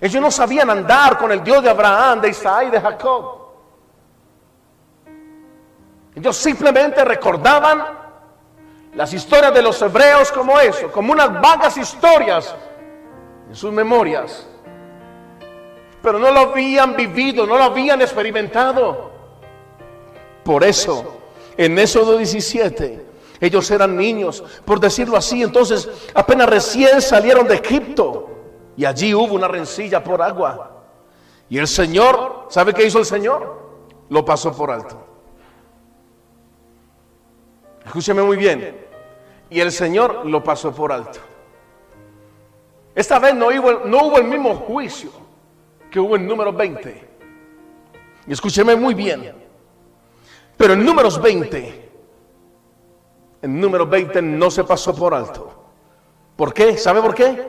[0.00, 3.38] Ellos no sabían andar con el Dios de Abraham, de Isaac y de Jacob.
[6.14, 7.84] Ellos simplemente recordaban
[8.94, 12.54] las historias de los hebreos como eso, como unas vagas historias
[13.48, 14.46] en sus memorias
[16.02, 19.12] pero no lo habían vivido, no lo habían experimentado.
[20.44, 21.20] Por eso,
[21.56, 23.06] en Éxodo 17,
[23.42, 28.30] ellos eran niños, por decirlo así, entonces apenas recién salieron de Egipto
[28.76, 30.84] y allí hubo una rencilla por agua.
[31.48, 33.60] Y el Señor, ¿sabe qué hizo el Señor?
[34.10, 35.04] Lo pasó por alto.
[37.84, 38.86] Escúcheme muy bien.
[39.50, 41.18] Y el Señor lo pasó por alto.
[42.94, 45.10] Esta vez no hubo, el mismo juicio
[45.90, 47.08] que hubo en números 20.
[48.28, 49.34] Y escúcheme muy bien.
[50.56, 51.91] Pero en números 20,
[53.42, 55.52] en números 20 no se pasó por alto.
[56.36, 56.76] ¿Por qué?
[56.78, 57.46] ¿Sabe por qué?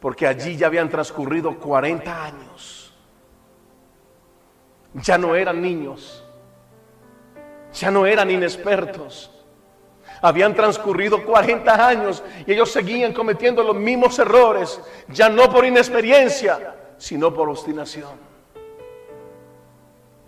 [0.00, 2.92] Porque allí ya habían transcurrido 40 años.
[4.94, 6.24] Ya no eran niños.
[7.74, 9.30] Ya no eran inexpertos.
[10.22, 16.74] Habían transcurrido 40 años y ellos seguían cometiendo los mismos errores, ya no por inexperiencia,
[16.96, 18.12] sino por obstinación,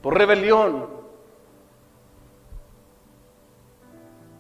[0.03, 0.95] por rebelión.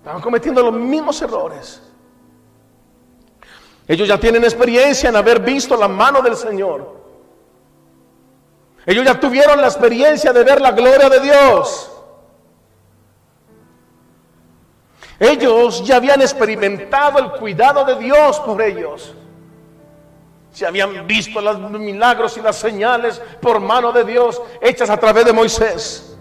[0.06, 1.82] Estaban cometiendo los mismos errores.
[3.88, 6.94] Ellos ya tienen experiencia en haber visto la mano del Señor.
[8.86, 11.90] Ellos ya tuvieron la experiencia de ver la gloria de Dios.
[15.18, 19.12] Ellos ya habían experimentado el cuidado de Dios por ellos.
[20.52, 25.24] Se habían visto los milagros y las señales por mano de Dios hechas a través
[25.24, 26.15] de Moisés.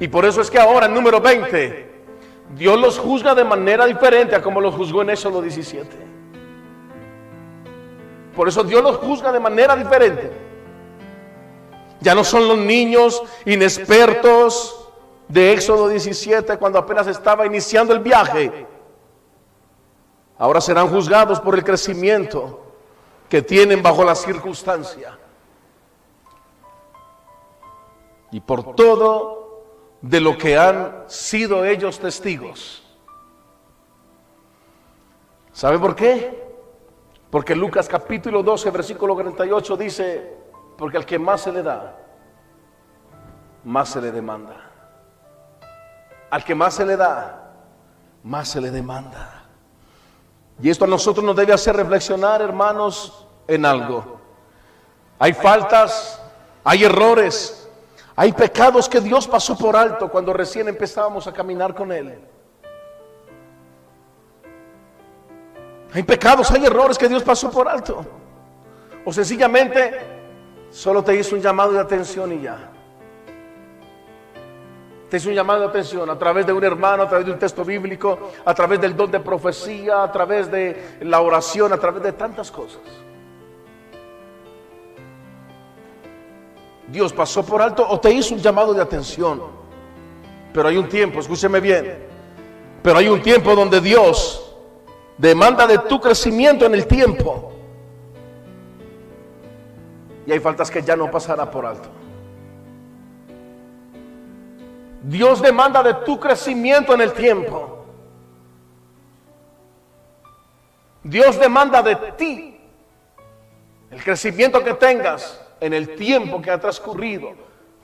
[0.00, 1.92] Y por eso es que ahora en número 20,
[2.56, 5.88] Dios los juzga de manera diferente a como los juzgó en Éxodo 17.
[8.34, 10.32] Por eso Dios los juzga de manera diferente.
[12.00, 14.90] Ya no son los niños inexpertos
[15.28, 18.66] de Éxodo 17 cuando apenas estaba iniciando el viaje
[20.42, 22.64] ahora serán juzgados por el crecimiento
[23.28, 25.16] que tienen bajo la circunstancia.
[28.32, 29.41] Y por todo
[30.02, 32.82] de lo que han sido ellos testigos.
[35.52, 36.42] ¿Sabe por qué?
[37.30, 40.36] Porque Lucas capítulo 12, versículo 48 dice,
[40.76, 41.96] porque al que más se le da,
[43.64, 44.56] más se le demanda.
[46.30, 47.52] Al que más se le da,
[48.24, 49.44] más se le demanda.
[50.60, 54.20] Y esto a nosotros nos debe hacer reflexionar, hermanos, en algo.
[55.18, 56.20] Hay faltas,
[56.64, 57.61] hay errores,
[58.14, 62.18] hay pecados que Dios pasó por alto cuando recién empezábamos a caminar con Él.
[65.94, 68.04] Hay pecados, hay errores que Dios pasó por alto.
[69.04, 70.00] O sencillamente
[70.70, 72.70] solo te hizo un llamado de atención y ya.
[75.10, 77.38] Te hizo un llamado de atención a través de un hermano, a través de un
[77.38, 82.02] texto bíblico, a través del don de profecía, a través de la oración, a través
[82.02, 82.80] de tantas cosas.
[86.92, 89.42] Dios pasó por alto o te hizo un llamado de atención.
[90.52, 92.06] Pero hay un tiempo, escúcheme bien,
[92.82, 94.54] pero hay un tiempo donde Dios
[95.16, 97.50] demanda de tu crecimiento en el tiempo.
[100.26, 101.88] Y hay faltas que ya no pasará por alto.
[105.02, 107.86] Dios demanda de tu crecimiento en el tiempo.
[111.02, 112.60] Dios demanda de ti
[113.90, 117.34] el crecimiento que tengas en el tiempo que ha transcurrido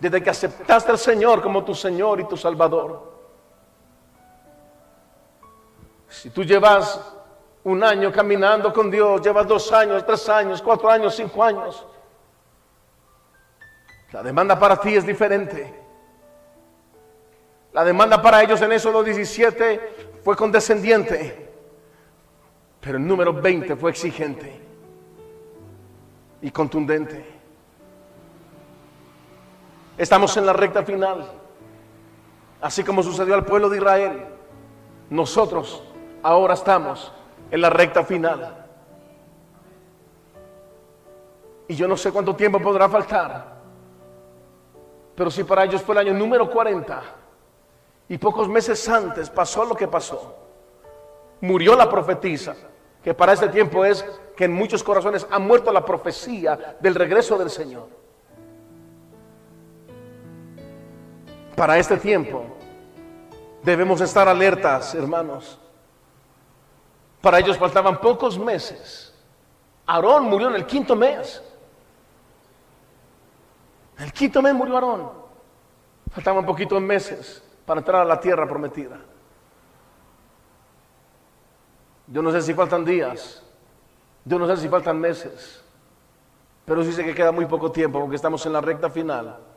[0.00, 3.18] desde que aceptaste al Señor como tu Señor y tu Salvador.
[6.08, 7.00] Si tú llevas
[7.62, 11.86] un año caminando con Dios, llevas dos años, tres años, cuatro años, cinco años,
[14.10, 15.72] la demanda para ti es diferente.
[17.72, 21.48] La demanda para ellos en Éxodo 17 fue condescendiente,
[22.80, 24.60] pero el número 20 fue exigente
[26.42, 27.37] y contundente.
[29.98, 31.28] Estamos en la recta final,
[32.60, 34.26] así como sucedió al pueblo de Israel.
[35.10, 35.82] Nosotros
[36.22, 37.12] ahora estamos
[37.50, 38.64] en la recta final.
[41.66, 43.58] Y yo no sé cuánto tiempo podrá faltar.
[45.16, 47.02] Pero si para ellos fue el año número 40
[48.08, 50.36] y pocos meses antes pasó lo que pasó,
[51.40, 52.54] murió la profetisa,
[53.02, 54.04] que para este tiempo es
[54.36, 58.07] que en muchos corazones ha muerto la profecía del regreso del Señor.
[61.58, 62.44] Para este tiempo
[63.64, 65.58] debemos estar alertas, hermanos.
[67.20, 69.12] Para ellos faltaban pocos meses.
[69.84, 71.42] Aarón murió en el quinto mes.
[73.98, 75.10] El quinto mes murió Aarón.
[76.12, 78.96] Faltaban poquitos meses para entrar a la tierra prometida.
[82.06, 83.42] Yo no sé si faltan días,
[84.24, 85.62] yo no sé si faltan meses,
[86.64, 89.47] pero sí sé que queda muy poco tiempo porque estamos en la recta final.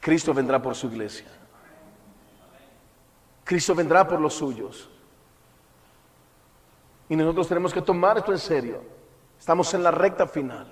[0.00, 1.26] Cristo vendrá por su iglesia.
[3.44, 4.88] Cristo vendrá por los suyos.
[7.08, 8.82] Y nosotros tenemos que tomar esto en serio.
[9.38, 10.66] Estamos en la recta final.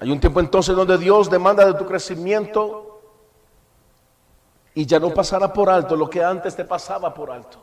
[0.00, 3.00] Hay un tiempo entonces donde Dios demanda de tu crecimiento
[4.74, 7.62] y ya no pasará por alto lo que antes te pasaba por alto.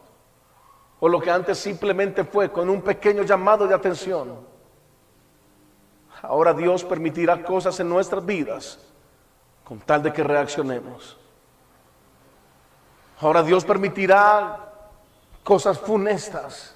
[1.01, 4.39] O lo que antes simplemente fue con un pequeño llamado de atención.
[6.21, 8.79] Ahora Dios permitirá cosas en nuestras vidas
[9.63, 11.17] con tal de que reaccionemos.
[13.19, 14.59] Ahora Dios permitirá
[15.43, 16.75] cosas funestas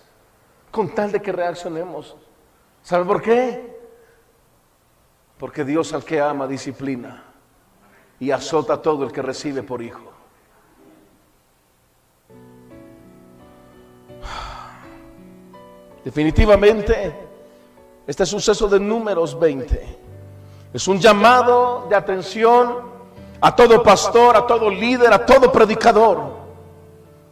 [0.72, 2.16] con tal de que reaccionemos.
[2.82, 3.80] ¿Sabe por qué?
[5.38, 7.26] Porque Dios al que ama disciplina
[8.20, 10.12] y azota a todo el que recibe por hijo.
[16.06, 17.14] Definitivamente,
[18.06, 19.98] este suceso de números 20
[20.72, 22.94] es un llamado de atención
[23.42, 26.32] a todo pastor, a todo líder, a todo predicador,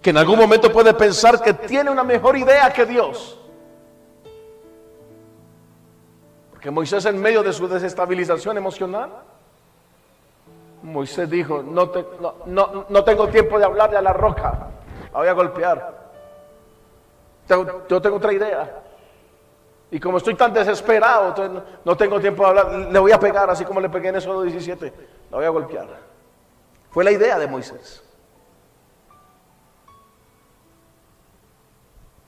[0.02, 3.40] que en algún momento puede pensar que tiene una mejor idea que Dios.
[6.60, 9.10] que Moisés en medio de su desestabilización emocional,
[10.82, 11.92] Moisés dijo, no,
[12.46, 14.70] no, tengo tiempo de hablarle a la roca,
[15.12, 15.93] la voy a golpear.
[17.48, 18.84] Yo tengo otra idea.
[19.92, 23.64] Y como estoy tan desesperado, no tengo tiempo de hablar, le voy a pegar así
[23.64, 24.94] como le pegué en eso 17,
[25.30, 25.88] la voy a golpear.
[26.90, 28.04] Fue la idea de Moisés.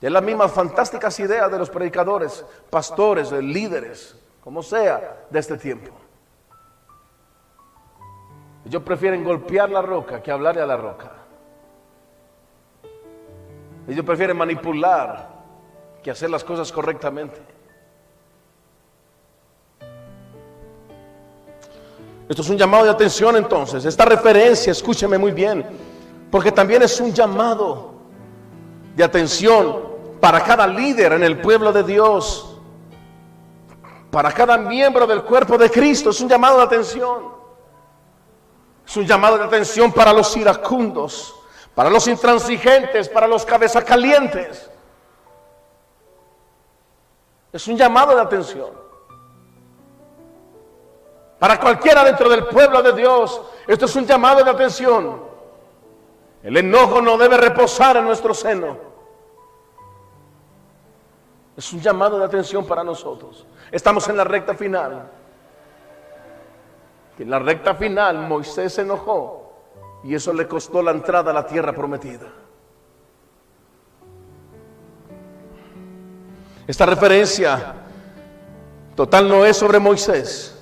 [0.00, 5.90] Es las mismas fantásticas ideas de los predicadores, pastores, líderes, como sea, de este tiempo.
[8.64, 11.10] Ellos prefieren golpear la roca que hablarle a la roca.
[13.88, 15.28] Ellos prefieren manipular
[16.02, 17.40] que hacer las cosas correctamente.
[22.28, 23.84] Esto es un llamado de atención entonces.
[23.84, 25.64] Esta referencia, escúcheme muy bien,
[26.30, 27.94] porque también es un llamado
[28.96, 32.56] de atención para cada líder en el pueblo de Dios
[34.16, 36.08] para cada miembro del cuerpo de Cristo.
[36.08, 37.36] Es un llamado de atención.
[38.88, 41.34] Es un llamado de atención para los iracundos,
[41.76, 44.70] para los intransigentes, para los cabeza calientes.
[47.52, 48.70] Es un llamado de atención.
[51.38, 55.22] Para cualquiera dentro del pueblo de Dios, esto es un llamado de atención.
[56.42, 58.78] El enojo no debe reposar en nuestro seno.
[61.58, 63.46] Es un llamado de atención para nosotros.
[63.70, 65.10] Estamos en la recta final.
[67.18, 69.45] En la recta final Moisés se enojó
[70.06, 72.26] y eso le costó la entrada a la tierra prometida.
[76.66, 77.74] Esta referencia
[78.94, 80.58] total no es sobre Moisés.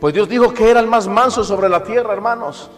[0.00, 2.70] Pues Dios dijo que era el más manso sobre la tierra, hermanos.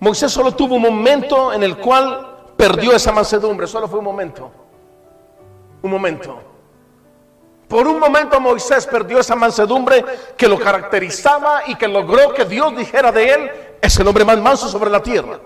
[0.00, 4.50] Moisés solo tuvo un momento en el cual perdió esa mansedumbre, solo fue un momento
[5.84, 6.42] un momento.
[7.68, 10.04] Por un momento Moisés perdió esa mansedumbre
[10.36, 13.50] que lo caracterizaba y que logró que Dios dijera de él,
[13.84, 15.38] Es el hombre más manso sobre la tierra.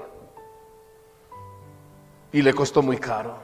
[2.30, 3.36] Y le costó muy caro.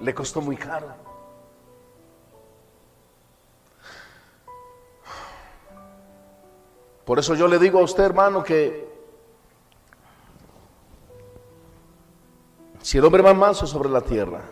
[0.00, 0.88] Le costó muy caro.
[7.04, 8.88] Por eso yo le digo a usted, hermano, que
[12.82, 14.42] si el hombre más manso sobre la tierra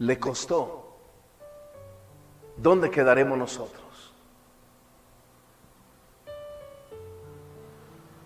[0.00, 0.98] le costó,
[2.58, 3.79] ¿dónde quedaremos nosotros?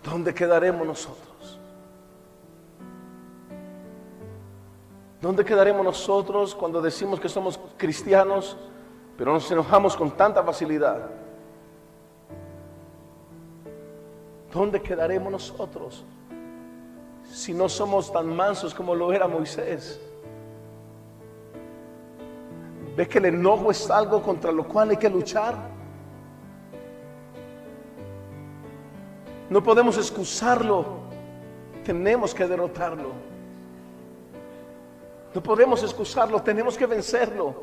[0.05, 1.59] ¿Dónde quedaremos nosotros?
[5.19, 8.55] ¿Dónde quedaremos nosotros cuando decimos que somos cristianos,
[9.17, 11.09] pero nos enojamos con tanta facilidad?
[14.53, 16.05] ¿Dónde quedaremos nosotros
[17.23, 19.99] si no somos tan mansos como lo era Moisés?
[22.95, 25.74] ¿Ves que el enojo es algo contra lo cual hay que luchar?
[29.49, 30.85] No podemos excusarlo,
[31.83, 33.11] tenemos que derrotarlo.
[35.33, 37.53] No podemos excusarlo, tenemos que vencerlo.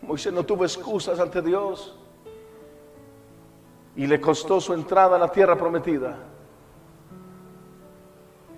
[0.00, 1.96] Moisés no tuvo excusas ante Dios
[3.94, 6.16] y le costó su entrada a la tierra prometida.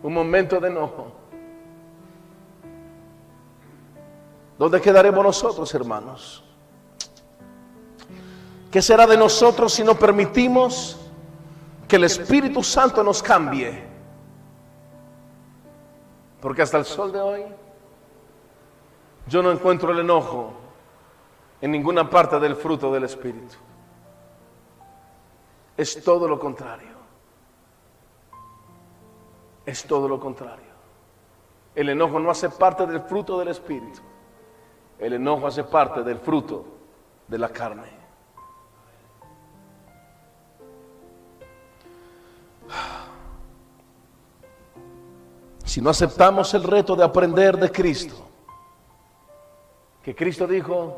[0.02, 1.06] Un momento de enojo.
[4.58, 6.43] ¿Dónde quedaremos nosotros, hermanos?
[8.74, 10.98] ¿Qué será de nosotros si no permitimos
[11.86, 13.84] que el Espíritu Santo nos cambie?
[16.40, 17.44] Porque hasta el sol de hoy
[19.28, 20.54] yo no encuentro el enojo
[21.60, 23.54] en ninguna parte del fruto del Espíritu.
[25.76, 26.96] Es todo lo contrario.
[29.64, 30.74] Es todo lo contrario.
[31.76, 34.00] El enojo no hace parte del fruto del Espíritu.
[34.98, 36.64] El enojo hace parte del fruto
[37.28, 38.03] de la carne.
[45.64, 48.14] Si no aceptamos el reto de aprender de Cristo,
[50.02, 50.96] que Cristo dijo,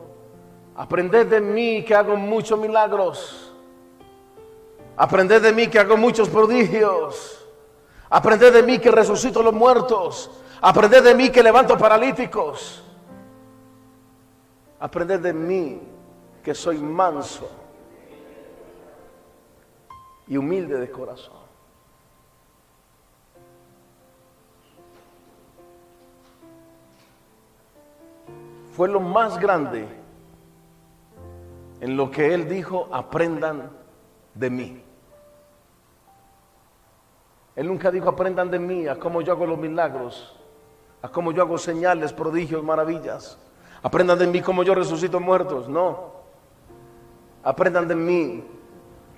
[0.76, 3.46] aprended de mí que hago muchos milagros
[4.96, 7.44] Aprended de mí que hago muchos prodigios.
[8.08, 10.30] Aprended de mí que resucito los muertos.
[10.60, 12.82] Aprended de mí que levanto paralíticos.
[14.80, 15.82] Aprended de mí
[16.42, 17.48] que soy manso
[20.26, 21.45] y humilde de corazón.
[28.76, 29.88] Fue lo más grande
[31.80, 33.70] en lo que él dijo, aprendan
[34.34, 34.82] de mí.
[37.54, 40.38] Él nunca dijo, aprendan de mí a cómo yo hago los milagros,
[41.00, 43.38] a cómo yo hago señales, prodigios, maravillas.
[43.82, 45.70] Aprendan de mí cómo yo resucito muertos.
[45.70, 46.12] No.
[47.44, 48.44] Aprendan de mí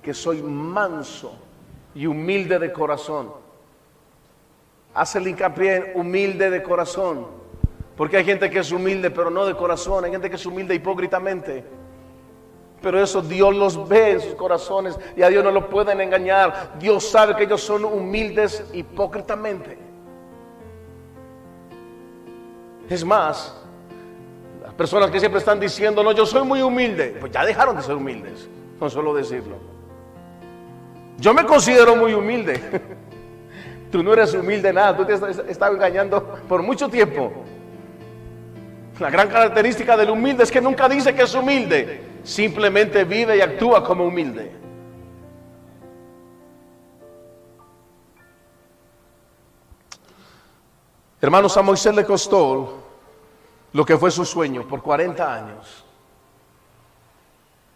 [0.01, 1.33] que soy manso
[1.93, 3.33] y humilde de corazón.
[4.93, 7.39] Hace el hincapié en humilde de corazón.
[7.99, 10.05] Porque hay gente que es humilde pero no de corazón.
[10.05, 11.65] Hay gente que es humilde hipócritamente.
[12.81, 16.75] Pero eso Dios los ve en sus corazones y a Dios no lo pueden engañar.
[16.79, 19.77] Dios sabe que ellos son humildes hipócritamente.
[22.89, 23.61] Es más,
[24.63, 27.81] las personas que siempre están diciendo, no, yo soy muy humilde, pues ya dejaron de
[27.81, 28.47] ser humildes,
[28.79, 29.57] no solo decirlo.
[31.17, 32.61] Yo me considero muy humilde.
[33.91, 37.33] Tú no eres humilde nada, tú te has estado engañando por mucho tiempo.
[38.99, 43.41] La gran característica del humilde es que nunca dice que es humilde simplemente vive y
[43.41, 44.51] actúa como humilde.
[51.21, 52.83] Hermanos, a Moisés le costó
[53.73, 55.85] lo que fue su sueño por 40 años.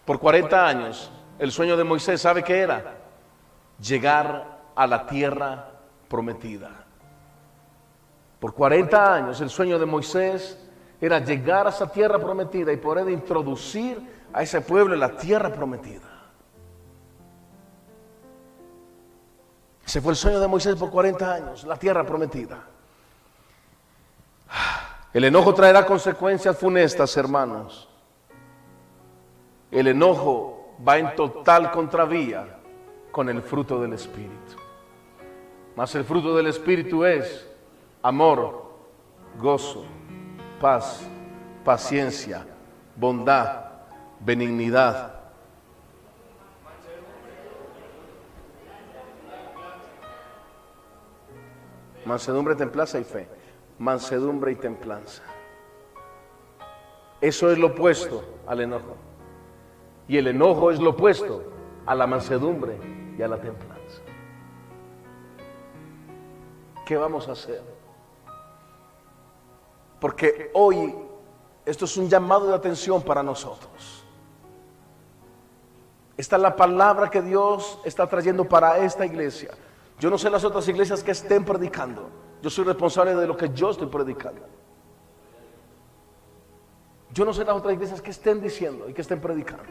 [0.05, 2.97] Por 40 años, el sueño de Moisés, ¿sabe qué era?
[3.80, 5.71] Llegar a la tierra
[6.07, 6.86] prometida.
[8.39, 10.62] Por 40 años, el sueño de Moisés
[11.06, 14.01] era llegar a esa tierra prometida y poder introducir
[14.32, 16.10] a ese pueblo en la tierra prometida.
[19.86, 22.64] Ese fue el sueño de Moisés por 40 años, la tierra prometida.
[25.14, 27.89] El enojo traerá consecuencias funestas, hermanos.
[29.72, 32.60] El enojo va en total contravía
[33.12, 34.56] con el fruto del Espíritu.
[35.76, 37.45] Mas el fruto del Espíritu es
[38.01, 38.72] amor,
[39.38, 39.84] gozo,
[40.64, 41.05] paz,
[41.66, 42.45] paciencia,
[42.95, 43.66] bondad,
[44.22, 45.14] benignidad.
[52.05, 53.28] Mansedumbre, templanza y fe.
[53.78, 55.22] Mansedumbre y templanza.
[57.20, 58.95] Eso es lo opuesto al enojo.
[60.07, 61.43] Y el enojo es lo opuesto
[61.86, 62.78] a la mansedumbre
[63.18, 64.01] y a la templanza.
[66.86, 67.82] ¿Qué vamos a hacer?
[70.04, 70.93] Porque hoy
[71.66, 74.04] esto es un llamado de atención para nosotros.
[76.18, 79.51] Esta es la palabra que Dios está trayendo para esta iglesia.
[79.97, 82.10] Yo no sé las otras iglesias que estén predicando.
[82.41, 84.41] Yo soy responsable de lo que yo estoy predicando.
[87.14, 89.64] Yo no sé las otras iglesias que estén diciendo y que estén predicando.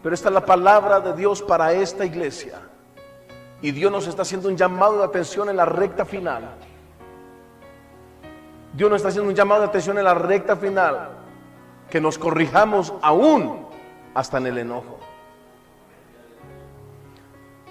[0.00, 2.60] Pero esta es la palabra de Dios para esta iglesia.
[3.62, 6.54] Y Dios nos está haciendo un llamado de atención en la recta final.
[8.74, 11.10] Dios nos está haciendo un llamado de atención en la recta final.
[11.88, 13.66] Que nos corrijamos aún
[14.14, 14.98] hasta en el enojo.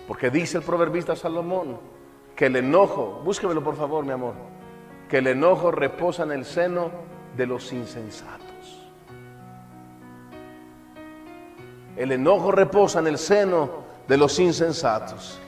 [0.07, 1.77] Porque dice el proverbista Salomón
[2.35, 4.33] que el enojo, búsquemelo por favor, mi amor,
[5.09, 6.89] que el enojo reposa en el seno
[7.35, 8.89] de los insensatos.
[11.95, 13.69] El enojo reposa en el seno
[14.07, 15.39] de los insensatos.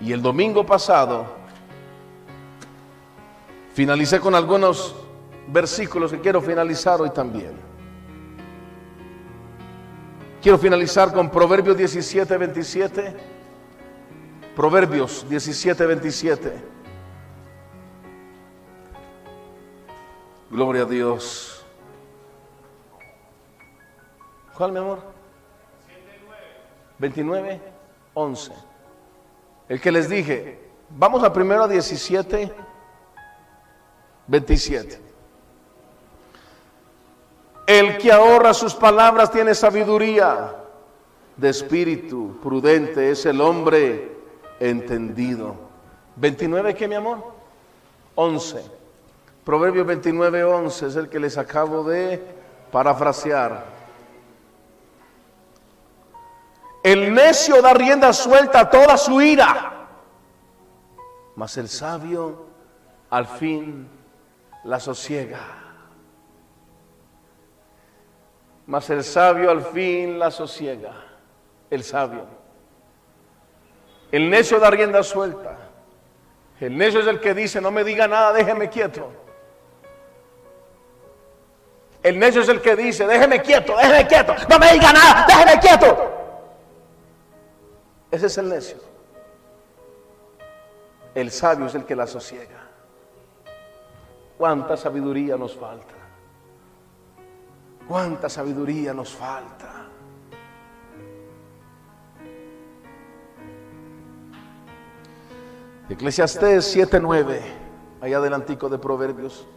[0.00, 1.37] Y el domingo pasado
[3.78, 4.92] finalicé con algunos
[5.46, 7.52] versículos que quiero finalizar hoy también.
[10.42, 13.16] Quiero finalizar con Proverbios 17, 27.
[14.56, 16.52] Proverbios 17, 27.
[20.50, 21.64] Gloria a Dios.
[24.56, 24.98] ¿Cuál, mi amor?
[26.98, 27.60] 29,
[28.14, 28.52] 11.
[29.68, 30.58] El que les dije,
[30.90, 32.52] vamos a primero a 17,
[34.28, 35.00] 27.
[37.66, 40.54] El que ahorra sus palabras tiene sabiduría
[41.36, 44.16] de espíritu prudente, es el hombre
[44.60, 45.54] entendido.
[46.16, 47.24] 29, ¿qué mi amor?
[48.14, 48.64] 11.
[49.44, 52.22] Proverbio 29, 11 es el que les acabo de
[52.70, 53.66] parafrasear.
[56.82, 59.88] El necio da rienda suelta a toda su ira,
[61.36, 62.46] mas el sabio
[63.10, 63.97] al fin
[64.68, 65.40] la sosiega.
[68.66, 70.92] Mas el sabio al fin la sosiega.
[71.70, 72.26] El sabio.
[74.12, 75.56] El necio da rienda suelta.
[76.60, 79.10] El necio es el que dice, no me diga nada, déjeme quieto.
[82.02, 85.60] El necio es el que dice, déjeme quieto, déjeme quieto, no me diga nada, déjeme
[85.60, 86.12] quieto.
[88.10, 88.76] Ese es el necio.
[91.14, 92.67] El sabio es el que la sosiega.
[94.38, 95.94] ¿Cuánta sabiduría nos falta?
[97.88, 99.86] ¿Cuánta sabiduría nos falta?
[105.88, 107.40] Eclesiastés 7:9,
[108.00, 109.48] allá adelantico de Proverbios.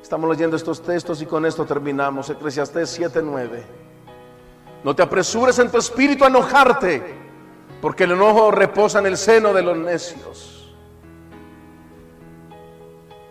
[0.00, 2.30] Estamos leyendo estos textos y con esto terminamos.
[2.30, 3.64] Eclesiastés 7:9.
[4.84, 7.02] No te apresures en tu espíritu a enojarte,
[7.82, 10.57] porque el enojo reposa en el seno de los necios.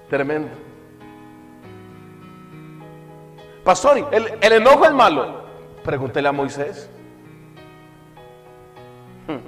[0.10, 0.49] Tremendo.
[3.64, 5.41] Pastor, ¿el, el enojo es malo?
[5.84, 6.89] Pregúntele a Moisés.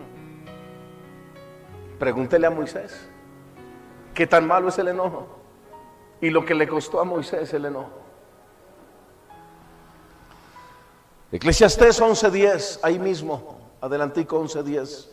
[1.99, 3.10] Pregúntele a Moisés.
[4.14, 5.28] ¿Qué tan malo es el enojo?
[6.20, 7.91] Y lo que le costó a Moisés el enojo.
[11.32, 15.07] Eclesiastés 11:10, ahí mismo, adelantico 11:10.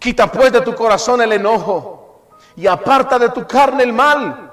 [0.00, 1.99] Quita pues de tu corazón el enojo
[2.56, 4.52] y aparta de tu carne el mal,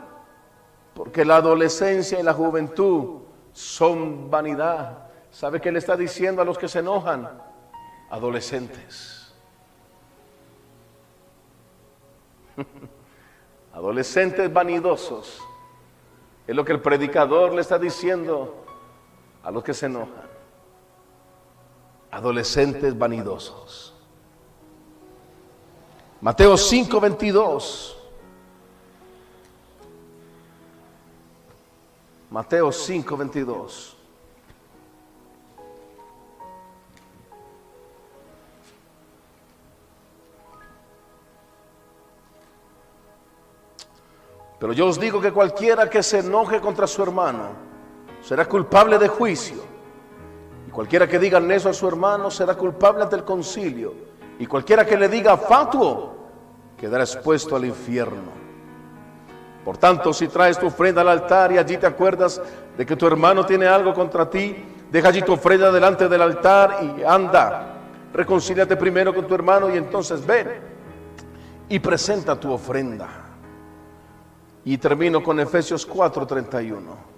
[0.94, 3.22] porque la adolescencia y la juventud
[3.54, 5.10] son vanidad.
[5.32, 7.30] ¿Sabe qué le está diciendo a los que se enojan?
[8.10, 9.34] Adolescentes.
[13.74, 15.42] Adolescentes vanidosos.
[16.46, 18.64] Es lo que el predicador le está diciendo
[19.44, 20.28] a los que se enojan.
[22.12, 23.97] Adolescentes vanidosos.
[26.22, 27.96] Mateo 5:22.
[32.32, 33.96] Mateo 5:22.
[44.60, 47.50] Pero yo os digo que cualquiera que se enoje contra su hermano
[48.24, 49.64] será culpable de juicio.
[50.68, 54.07] Y cualquiera que diga eso a su hermano será culpable ante el concilio.
[54.40, 56.16] Y cualquiera que le diga fatuo
[56.78, 58.38] quedará expuesto al infierno.
[59.66, 62.42] Por tanto, si traes tu ofrenda al altar y allí te acuerdas
[62.78, 64.56] de que tu hermano tiene algo contra ti,
[64.90, 67.74] deja allí tu ofrenda delante del altar y anda.
[68.14, 70.48] Reconcíliate primero con tu hermano y entonces ven
[71.68, 73.10] y presenta tu ofrenda.
[74.64, 77.17] Y termino con Efesios 4:31.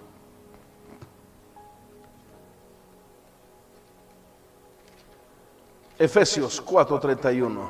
[6.00, 7.70] Efesios 4:31.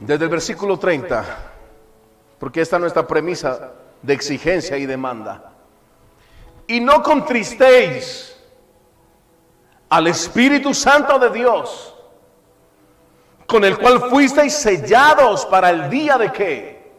[0.00, 1.24] Desde el versículo 30,
[2.40, 5.52] porque esta es nuestra premisa de exigencia y demanda.
[6.66, 8.36] Y no contristéis
[9.88, 11.94] al Espíritu Santo de Dios,
[13.46, 16.92] con el cual fuisteis sellados para el día de qué.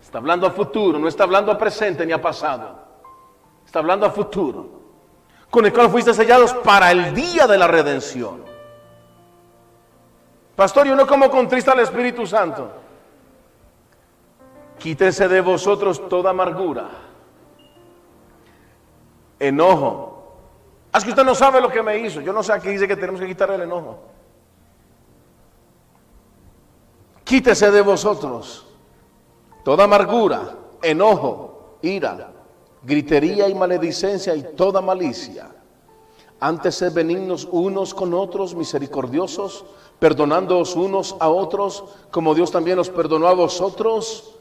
[0.00, 2.85] Está hablando a futuro, no está hablando a presente ni a pasado.
[3.66, 4.76] Está hablando a futuro.
[5.50, 8.44] Con el cual fuisteis sellados para el día de la redención.
[10.54, 12.72] Pastor, ¿y uno como contrista al Espíritu Santo?
[14.78, 16.88] Quítense de vosotros toda amargura,
[19.38, 20.36] enojo.
[20.94, 22.20] Es que usted no sabe lo que me hizo.
[22.20, 23.98] Yo no sé aquí dice que tenemos que quitar el enojo.
[27.24, 28.66] Quítese de vosotros
[29.64, 32.30] toda amargura, enojo, ira,
[32.86, 35.50] gritería y maledicencia y toda malicia.
[36.38, 39.64] Antes sed benignos unos con otros, misericordiosos,
[39.98, 44.36] perdonándoos unos a otros, como Dios también os perdonó a vosotros.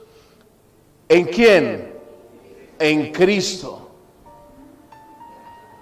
[1.08, 1.94] ¿En quién?
[2.78, 3.82] En Cristo.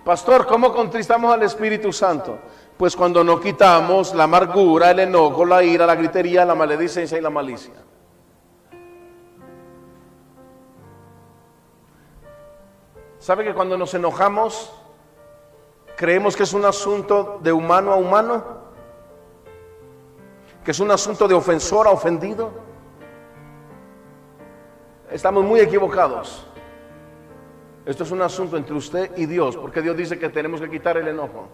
[0.06, 2.38] Pastor, ¿cómo contristamos al Espíritu Santo?
[2.78, 7.22] Pues cuando no quitamos la amargura, el enojo, la ira, la gritería, la maledicencia y
[7.22, 7.74] la malicia.
[13.24, 14.70] ¿Sabe que cuando nos enojamos
[15.96, 18.44] creemos que es un asunto de humano a humano?
[20.66, 22.52] ¿Que es un asunto de ofensor a ofendido?
[25.10, 26.46] Estamos muy equivocados.
[27.86, 30.98] Esto es un asunto entre usted y Dios, porque Dios dice que tenemos que quitar
[30.98, 31.48] el enojo.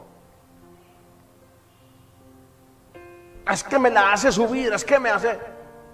[3.47, 5.37] Es que me la hace subir, es que me hace...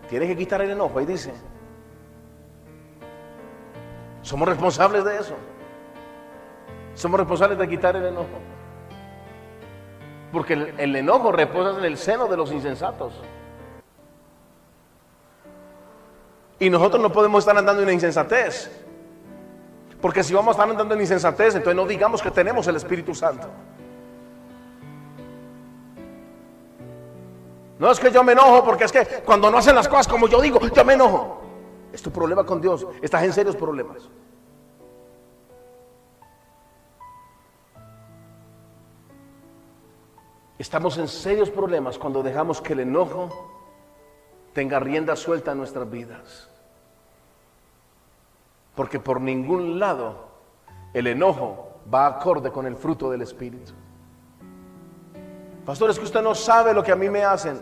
[0.08, 1.34] Tiene que quitar el enojo, ahí dice.
[4.22, 5.36] Somos responsables de eso.
[6.96, 8.40] Somos responsables de quitar el enojo.
[10.32, 13.14] Porque el, enojo reposa en el seno de los insensatos.
[16.60, 18.72] Y nosotros no podemos estar andando en insensatez.
[20.02, 23.14] Porque si vamos a estar andando en insensatez, entonces no digamos que tenemos el Espíritu
[23.14, 23.48] Santo.
[27.78, 30.28] No es que yo me enojo, porque es que cuando no hacen las cosas como
[30.28, 31.42] yo digo, yo me enojo.
[31.92, 32.88] Es tu problema con Dios.
[33.02, 34.10] Estás en serios problemas.
[40.66, 43.30] Estamos en serios problemas cuando dejamos que el enojo
[44.52, 46.50] tenga rienda suelta en nuestras vidas.
[48.74, 50.26] Porque por ningún lado
[50.92, 53.74] el enojo va acorde con el fruto del Espíritu.
[55.68, 57.62] Pastor, es que usted no sabe lo que a mí me hacen.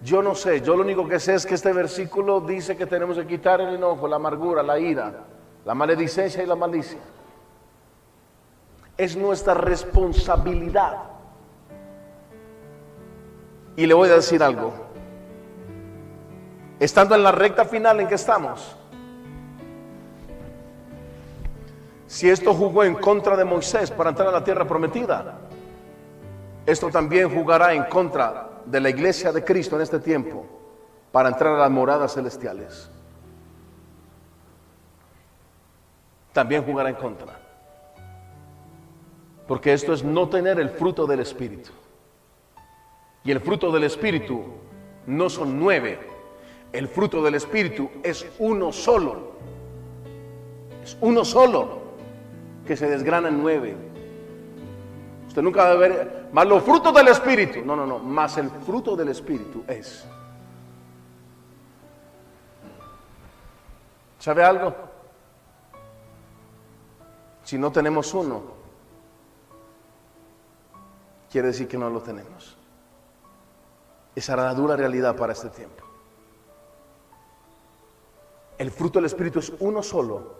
[0.00, 3.16] Yo no sé, yo lo único que sé es que este versículo dice que tenemos
[3.16, 5.24] que quitar el enojo, la amargura, la ira,
[5.64, 7.00] la maledicencia y la malicia.
[8.96, 11.17] Es nuestra responsabilidad.
[13.78, 14.74] Y le voy a decir algo.
[16.78, 18.76] Estando en la recta final en que estamos,
[22.08, 25.40] Si esto jugó en contra de Moisés para entrar a la tierra prometida,
[26.64, 30.46] esto también jugará en contra de la iglesia de Cristo en este tiempo
[31.12, 32.90] para entrar a las moradas celestiales.
[36.32, 37.38] También jugará en contra.
[39.46, 41.72] Porque esto es no tener el fruto del Espíritu.
[43.28, 44.42] Y el fruto del Espíritu
[45.04, 46.00] no son nueve.
[46.72, 49.32] El fruto del Espíritu es uno solo.
[50.82, 51.78] Es uno solo
[52.66, 53.76] que se desgrana en nueve.
[55.26, 57.62] Usted nunca va a ver, más los frutos del Espíritu.
[57.66, 60.08] No, no, no, más el fruto del Espíritu es.
[64.20, 64.74] ¿Sabe algo?
[67.44, 68.42] Si no tenemos uno,
[71.30, 72.57] quiere decir que no lo tenemos.
[74.26, 75.84] Era la dura realidad para este tiempo.
[78.56, 80.34] El fruto del Espíritu es uno solo,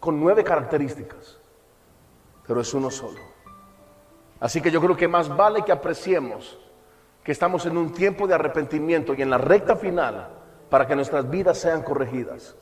[0.00, 1.38] con nueve características
[2.46, 3.20] pero es uno solo.
[4.40, 6.58] Así que yo creo que más vale que apreciemos
[7.24, 10.28] que estamos en un tiempo de arrepentimiento y en la recta final
[10.70, 12.54] para que nuestras vidas sean corregidas,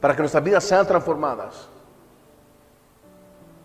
[0.00, 1.68] para que nuestras vidas sean transformadas.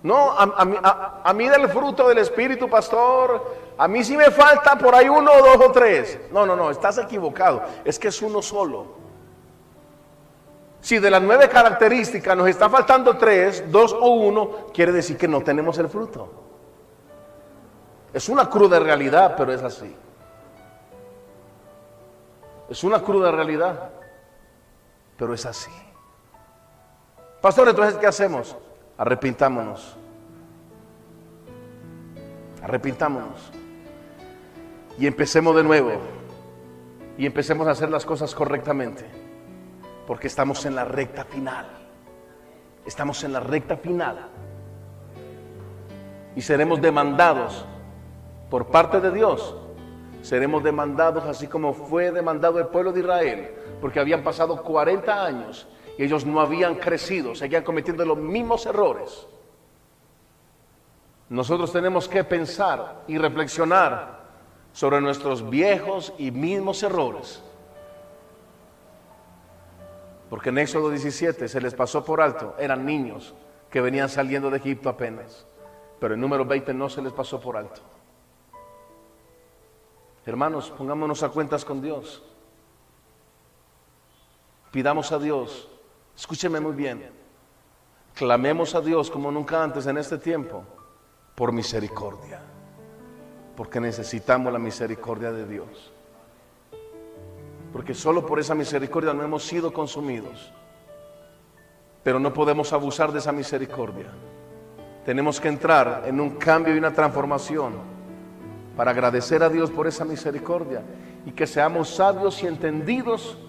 [0.03, 5.07] No, a, mí del fruto del Espíritu, pastor, a mí sí me falta por ahí
[5.07, 6.19] uno, dos o tres.
[6.31, 7.63] No, no, no, estás equivocado.
[7.85, 8.97] Es que es uno solo.
[10.81, 15.27] Si de las nueve características nos está faltando tres, dos o uno, quiere decir que
[15.27, 16.29] no tenemos el fruto.
[18.13, 19.95] Es una cruda realidad, pero es así.
[22.69, 23.91] Es una cruda realidad,
[25.17, 25.71] pero es así.
[27.41, 28.55] Pastor, entonces, ¿qué hacemos?
[28.97, 29.95] Arrepintámonos.
[32.63, 33.51] Arrepintámonos.
[34.97, 35.91] Y empecemos de nuevo.
[37.17, 39.05] Y empecemos a hacer las cosas correctamente.
[40.05, 41.67] Porque estamos en la recta final.
[42.85, 44.29] Estamos en la recta final.
[46.35, 47.65] Y seremos demandados
[48.49, 49.55] por parte de Dios.
[50.21, 53.51] Seremos demandados así como fue demandado el pueblo de Israel.
[53.81, 55.67] Porque habían pasado 40 años
[55.97, 57.35] y ellos no habían crecido.
[57.35, 59.27] Seguían cometiendo los mismos errores.
[61.29, 64.16] Nosotros tenemos que pensar y reflexionar
[64.77, 67.41] sobre nuestros viejos y mismos errores.
[70.29, 73.33] Porque en Éxodo 17 se les pasó por alto, eran niños
[73.71, 75.47] que venían saliendo de Egipto apenas.
[75.99, 77.81] Pero en número 20 no se les pasó por alto.
[80.27, 82.21] Hermanos, pongámonos a cuentas con Dios.
[84.71, 85.67] Pidamos a Dios,
[86.15, 87.09] escúcheme muy bien,
[88.13, 90.63] clamemos a Dios como nunca antes en este tiempo
[91.33, 92.43] por misericordia,
[93.57, 95.91] porque necesitamos la misericordia de Dios.
[97.73, 100.53] Porque solo por esa misericordia no hemos sido consumidos.
[102.03, 104.11] Pero no podemos abusar de esa misericordia.
[105.03, 107.73] Tenemos que entrar en un cambio y una transformación
[108.75, 110.83] para agradecer a Dios por esa misericordia
[111.25, 113.39] y que seamos sabios y entendidos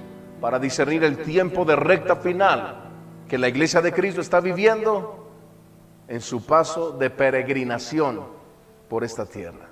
[0.40, 2.84] para discernir el tiempo de recta final
[3.28, 5.28] que la iglesia de Cristo está viviendo
[6.08, 8.22] en su paso de peregrinación
[8.88, 9.67] por esta tierra.